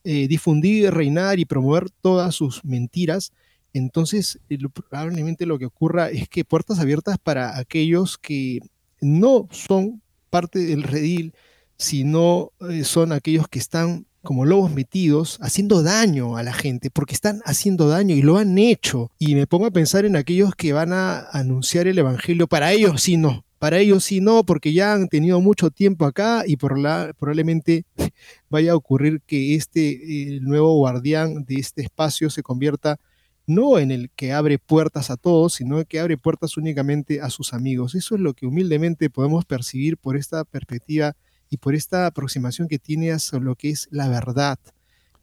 [0.10, 3.34] eh, difundir, reinar y promover todas sus mentiras,
[3.74, 4.58] entonces eh,
[4.90, 8.62] probablemente lo que ocurra es que puertas abiertas para aquellos que
[9.02, 11.34] no son parte del redil,
[11.78, 17.14] sino eh, son aquellos que están como lobos metidos, haciendo daño a la gente, porque
[17.14, 19.12] están haciendo daño y lo han hecho.
[19.20, 23.02] Y me pongo a pensar en aquellos que van a anunciar el Evangelio, para ellos
[23.02, 26.78] sí no, para ellos sí no, porque ya han tenido mucho tiempo acá y por
[26.78, 27.86] la, probablemente
[28.50, 33.00] vaya a ocurrir que este el nuevo guardián de este espacio se convierta
[33.48, 37.54] no en el que abre puertas a todos, sino que abre puertas únicamente a sus
[37.54, 37.96] amigos.
[37.96, 41.16] Eso es lo que humildemente podemos percibir por esta perspectiva
[41.50, 44.60] y por esta aproximación que tiene a lo que es la verdad.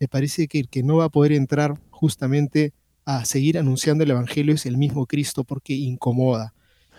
[0.01, 2.73] Me parece que el que no va a poder entrar justamente
[3.05, 6.54] a seguir anunciando el Evangelio es el mismo Cristo porque incomoda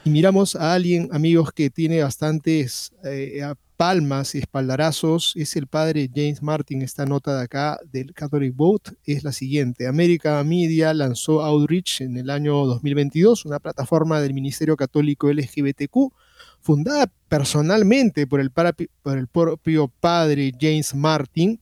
[0.05, 3.41] y miramos a alguien, amigos, que tiene bastantes eh,
[3.75, 6.83] palmas y espaldarazos, es el padre James Martin.
[6.83, 9.87] Esta nota de acá del Catholic Vote es la siguiente.
[9.87, 16.13] América Media lanzó Outreach en el año 2022, una plataforma del Ministerio Católico LGBTQ,
[16.61, 21.59] fundada personalmente por el, por el propio padre James Martin,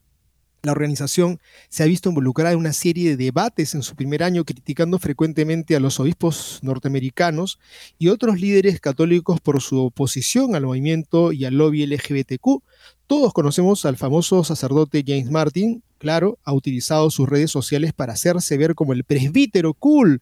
[0.63, 4.45] la organización se ha visto involucrada en una serie de debates en su primer año
[4.45, 7.59] criticando frecuentemente a los obispos norteamericanos
[7.99, 12.63] y otros líderes católicos por su oposición al movimiento y al lobby LGBTQ.
[13.07, 18.55] Todos conocemos al famoso sacerdote James Martin, claro, ha utilizado sus redes sociales para hacerse
[18.55, 20.21] ver como el presbítero cool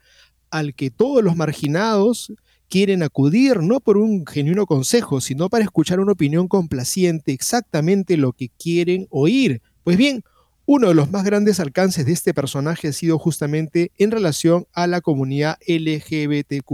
[0.50, 2.34] al que todos los marginados
[2.68, 8.34] quieren acudir no por un genuino consejo, sino para escuchar una opinión complaciente, exactamente lo
[8.34, 9.62] que quieren oír.
[9.84, 10.24] Pues bien,
[10.66, 14.88] uno de los más grandes alcances de este personaje ha sido justamente en relación a
[14.88, 16.72] la comunidad LGBTQ.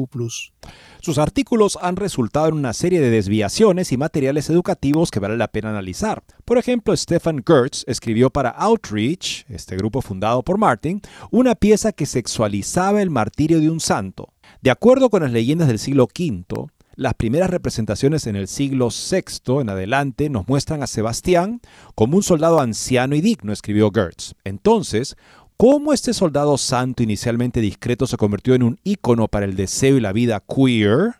[1.01, 5.47] Sus artículos han resultado en una serie de desviaciones y materiales educativos que vale la
[5.47, 6.23] pena analizar.
[6.43, 12.05] Por ejemplo, Stefan Gertz escribió para Outreach, este grupo fundado por Martin, una pieza que
[12.05, 14.33] sexualizaba el martirio de un santo.
[14.61, 16.67] De acuerdo con las leyendas del siglo V,
[16.97, 21.61] las primeras representaciones en el siglo VI en adelante nos muestran a Sebastián
[21.95, 24.33] como un soldado anciano y digno, escribió Gertz.
[24.43, 25.15] Entonces,
[25.57, 30.01] ¿cómo este soldado santo inicialmente discreto se convirtió en un ícono para el deseo y
[30.01, 31.15] la vida queer?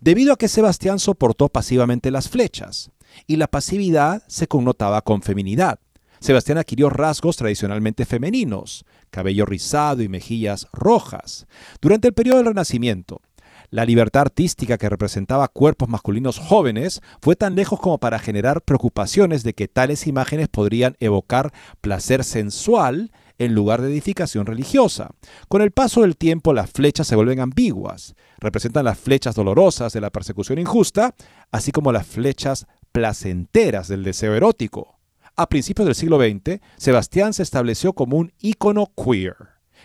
[0.00, 2.90] Debido a que Sebastián soportó pasivamente las flechas,
[3.26, 5.80] y la pasividad se connotaba con feminidad.
[6.20, 11.46] Sebastián adquirió rasgos tradicionalmente femeninos, cabello rizado y mejillas rojas.
[11.80, 13.22] Durante el periodo del Renacimiento,
[13.70, 19.44] la libertad artística que representaba cuerpos masculinos jóvenes fue tan lejos como para generar preocupaciones
[19.44, 25.10] de que tales imágenes podrían evocar placer sensual en lugar de edificación religiosa.
[25.48, 28.14] Con el paso del tiempo las flechas se vuelven ambiguas.
[28.38, 31.14] Representan las flechas dolorosas de la persecución injusta,
[31.52, 34.98] así como las flechas placenteras del deseo erótico.
[35.36, 39.36] A principios del siglo XX, Sebastián se estableció como un ícono queer.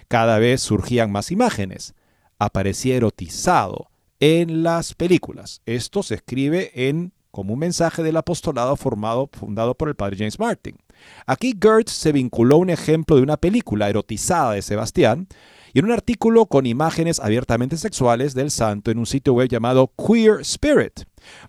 [0.07, 1.93] Cada vez surgían más imágenes.
[2.39, 5.61] Aparecía erotizado en las películas.
[5.65, 10.39] Esto se escribe en como un mensaje del apostolado formado, fundado por el padre James
[10.39, 10.77] Martin.
[11.25, 15.27] Aquí Gertz se vinculó un ejemplo de una película erotizada de Sebastián
[15.73, 19.91] y en un artículo con imágenes abiertamente sexuales del santo en un sitio web llamado
[19.97, 21.01] Queer Spirit.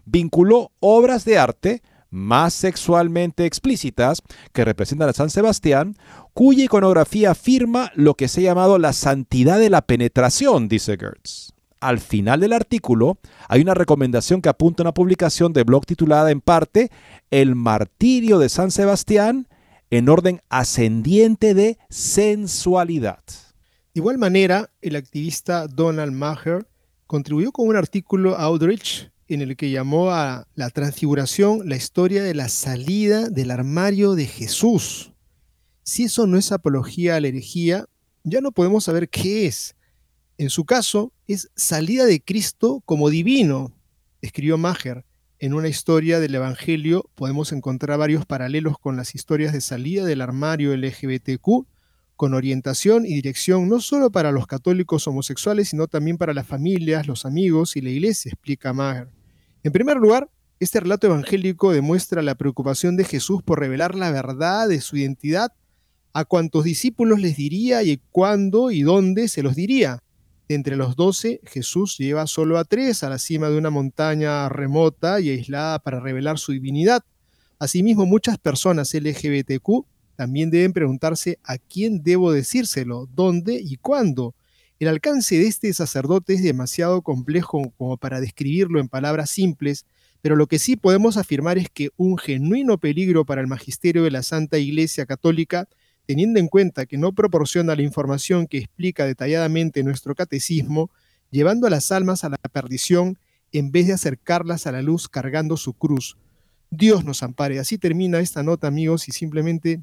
[0.04, 5.96] Vinculó obras de arte más sexualmente explícitas que representan a San Sebastián,
[6.32, 11.52] cuya iconografía afirma lo que se ha llamado la santidad de la penetración, dice Gertz.
[11.80, 16.30] Al final del artículo hay una recomendación que apunta a una publicación de blog titulada
[16.30, 16.90] en parte
[17.30, 19.46] El martirio de San Sebastián
[19.90, 23.22] en orden ascendiente de sensualidad.
[23.94, 26.66] De igual manera, el activista Donald Maher
[27.06, 32.22] contribuyó con un artículo a Outreach en el que llamó a la transfiguración la historia
[32.22, 35.12] de la salida del armario de Jesús.
[35.82, 37.86] Si eso no es apología a la herejía,
[38.24, 39.76] ya no podemos saber qué es.
[40.38, 43.72] En su caso, es salida de Cristo como divino,
[44.20, 45.04] escribió Maher.
[45.38, 50.22] En una historia del Evangelio podemos encontrar varios paralelos con las historias de salida del
[50.22, 51.66] armario LGBTQ,
[52.16, 57.06] con orientación y dirección no solo para los católicos homosexuales, sino también para las familias,
[57.06, 59.15] los amigos y la iglesia, explica Maher.
[59.62, 60.28] En primer lugar,
[60.58, 65.52] este relato evangélico demuestra la preocupación de Jesús por revelar la verdad de su identidad
[66.14, 70.02] a cuantos discípulos les diría y cuándo y dónde se los diría.
[70.48, 75.20] entre los doce, Jesús lleva solo a tres a la cima de una montaña remota
[75.20, 77.02] y aislada para revelar su divinidad.
[77.58, 79.84] Asimismo, muchas personas LGBTQ
[80.14, 84.35] también deben preguntarse a quién debo decírselo, dónde y cuándo.
[84.78, 89.86] El alcance de este sacerdote es demasiado complejo como para describirlo en palabras simples,
[90.20, 94.10] pero lo que sí podemos afirmar es que un genuino peligro para el magisterio de
[94.10, 95.68] la Santa Iglesia Católica
[96.06, 100.90] teniendo en cuenta que no proporciona la información que explica detalladamente nuestro catecismo,
[101.30, 103.18] llevando a las almas a la perdición
[103.52, 106.16] en vez de acercarlas a la luz cargando su cruz.
[106.70, 107.58] Dios nos ampare.
[107.58, 109.82] Así termina esta nota, amigos, y simplemente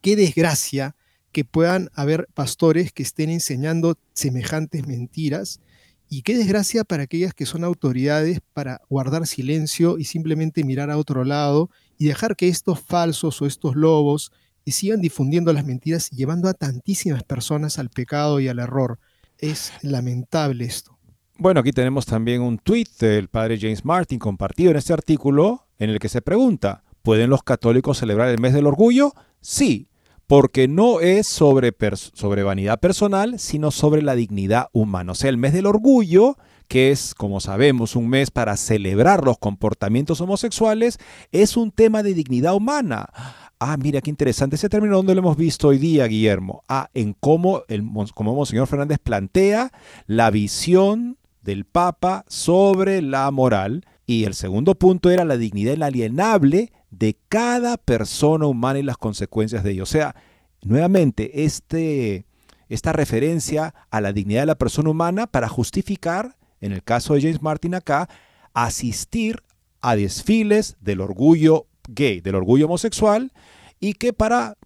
[0.00, 0.96] qué desgracia
[1.32, 5.60] que puedan haber pastores que estén enseñando semejantes mentiras
[6.08, 10.98] y qué desgracia para aquellas que son autoridades para guardar silencio y simplemente mirar a
[10.98, 14.30] otro lado y dejar que estos falsos o estos lobos
[14.70, 18.98] sigan difundiendo las mentiras y llevando a tantísimas personas al pecado y al error.
[19.38, 20.98] Es lamentable esto.
[21.38, 25.90] Bueno, aquí tenemos también un tuit del padre James Martin compartido en este artículo en
[25.90, 29.12] el que se pregunta, ¿pueden los católicos celebrar el mes del orgullo?
[29.40, 29.88] Sí,
[30.32, 31.74] porque no es sobre,
[32.14, 35.12] sobre vanidad personal, sino sobre la dignidad humana.
[35.12, 39.36] O sea, el mes del orgullo que es, como sabemos, un mes para celebrar los
[39.36, 40.98] comportamientos homosexuales,
[41.32, 43.10] es un tema de dignidad humana.
[43.58, 46.64] Ah, mira qué interesante ese término, ¿dónde lo hemos visto hoy día, Guillermo?
[46.66, 49.70] Ah, en cómo, el, como Monseñor Fernández plantea
[50.06, 53.84] la visión del Papa sobre la moral.
[54.06, 59.64] Y el segundo punto era la dignidad inalienable de cada persona humana y las consecuencias
[59.64, 59.82] de ello.
[59.82, 60.14] O sea,
[60.62, 62.26] nuevamente, este,
[62.68, 67.20] esta referencia a la dignidad de la persona humana para justificar en el caso de
[67.20, 68.08] James Martin acá,
[68.54, 69.42] asistir
[69.82, 73.32] a desfiles del orgullo gay, del orgullo homosexual,
[73.80, 74.56] y que para,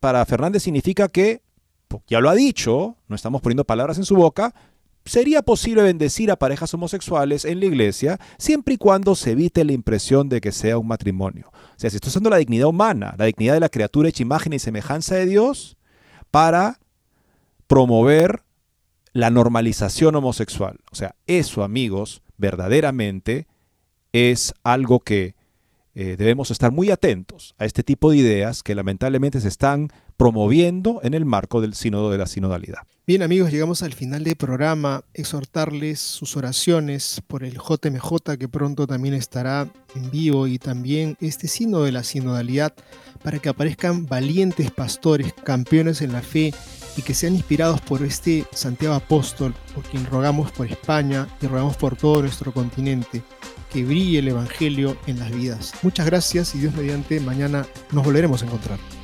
[0.00, 1.42] para Fernández significa que,
[2.06, 4.54] ya lo ha dicho, no estamos poniendo palabras en su boca,
[5.08, 9.72] sería posible bendecir a parejas homosexuales en la iglesia siempre y cuando se evite la
[9.72, 11.50] impresión de que sea un matrimonio.
[11.52, 14.52] O sea, se está usando la dignidad humana, la dignidad de la criatura hecha imagen
[14.52, 15.76] y semejanza de Dios
[16.30, 16.78] para
[17.66, 18.42] promover
[19.12, 20.78] la normalización homosexual.
[20.92, 23.46] O sea, eso, amigos, verdaderamente
[24.12, 25.34] es algo que
[25.94, 31.00] eh, debemos estar muy atentos a este tipo de ideas que lamentablemente se están promoviendo
[31.04, 32.80] en el marco del sínodo de la sinodalidad.
[33.06, 35.04] Bien amigos, llegamos al final del programa.
[35.14, 41.46] Exhortarles sus oraciones por el JMJ que pronto también estará en vivo y también este
[41.46, 42.74] sínodo de la sinodalidad
[43.22, 46.52] para que aparezcan valientes pastores, campeones en la fe
[46.96, 51.76] y que sean inspirados por este Santiago Apóstol, por quien rogamos por España y rogamos
[51.76, 53.22] por todo nuestro continente,
[53.72, 55.74] que brille el Evangelio en las vidas.
[55.82, 58.97] Muchas gracias y Dios mediante, mañana nos volveremos a encontrar.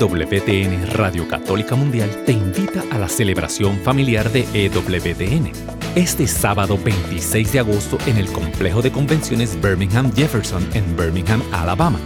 [0.00, 5.52] EWTN Radio Católica Mundial te invita a la celebración familiar de EWTN
[5.94, 12.00] este sábado 26 de agosto en el complejo de convenciones Birmingham Jefferson en Birmingham, Alabama.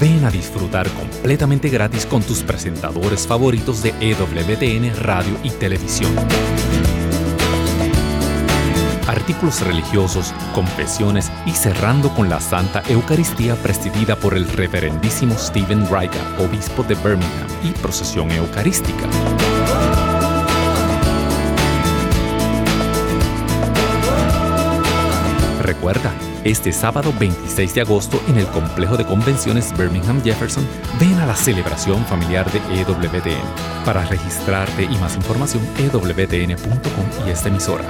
[0.00, 6.14] Ven a disfrutar completamente gratis con tus presentadores favoritos de EWTN Radio y Televisión
[9.14, 16.20] artículos religiosos, confesiones y cerrando con la Santa Eucaristía presidida por el reverendísimo Stephen Riga,
[16.38, 19.08] obispo de Birmingham, y procesión eucarística.
[25.62, 26.12] Recuerda,
[26.44, 30.66] este sábado 26 de agosto en el complejo de convenciones Birmingham Jefferson,
[31.00, 33.84] ven a la celebración familiar de EWTN.
[33.84, 37.84] Para registrarte y más información, ewtn.com y esta emisora.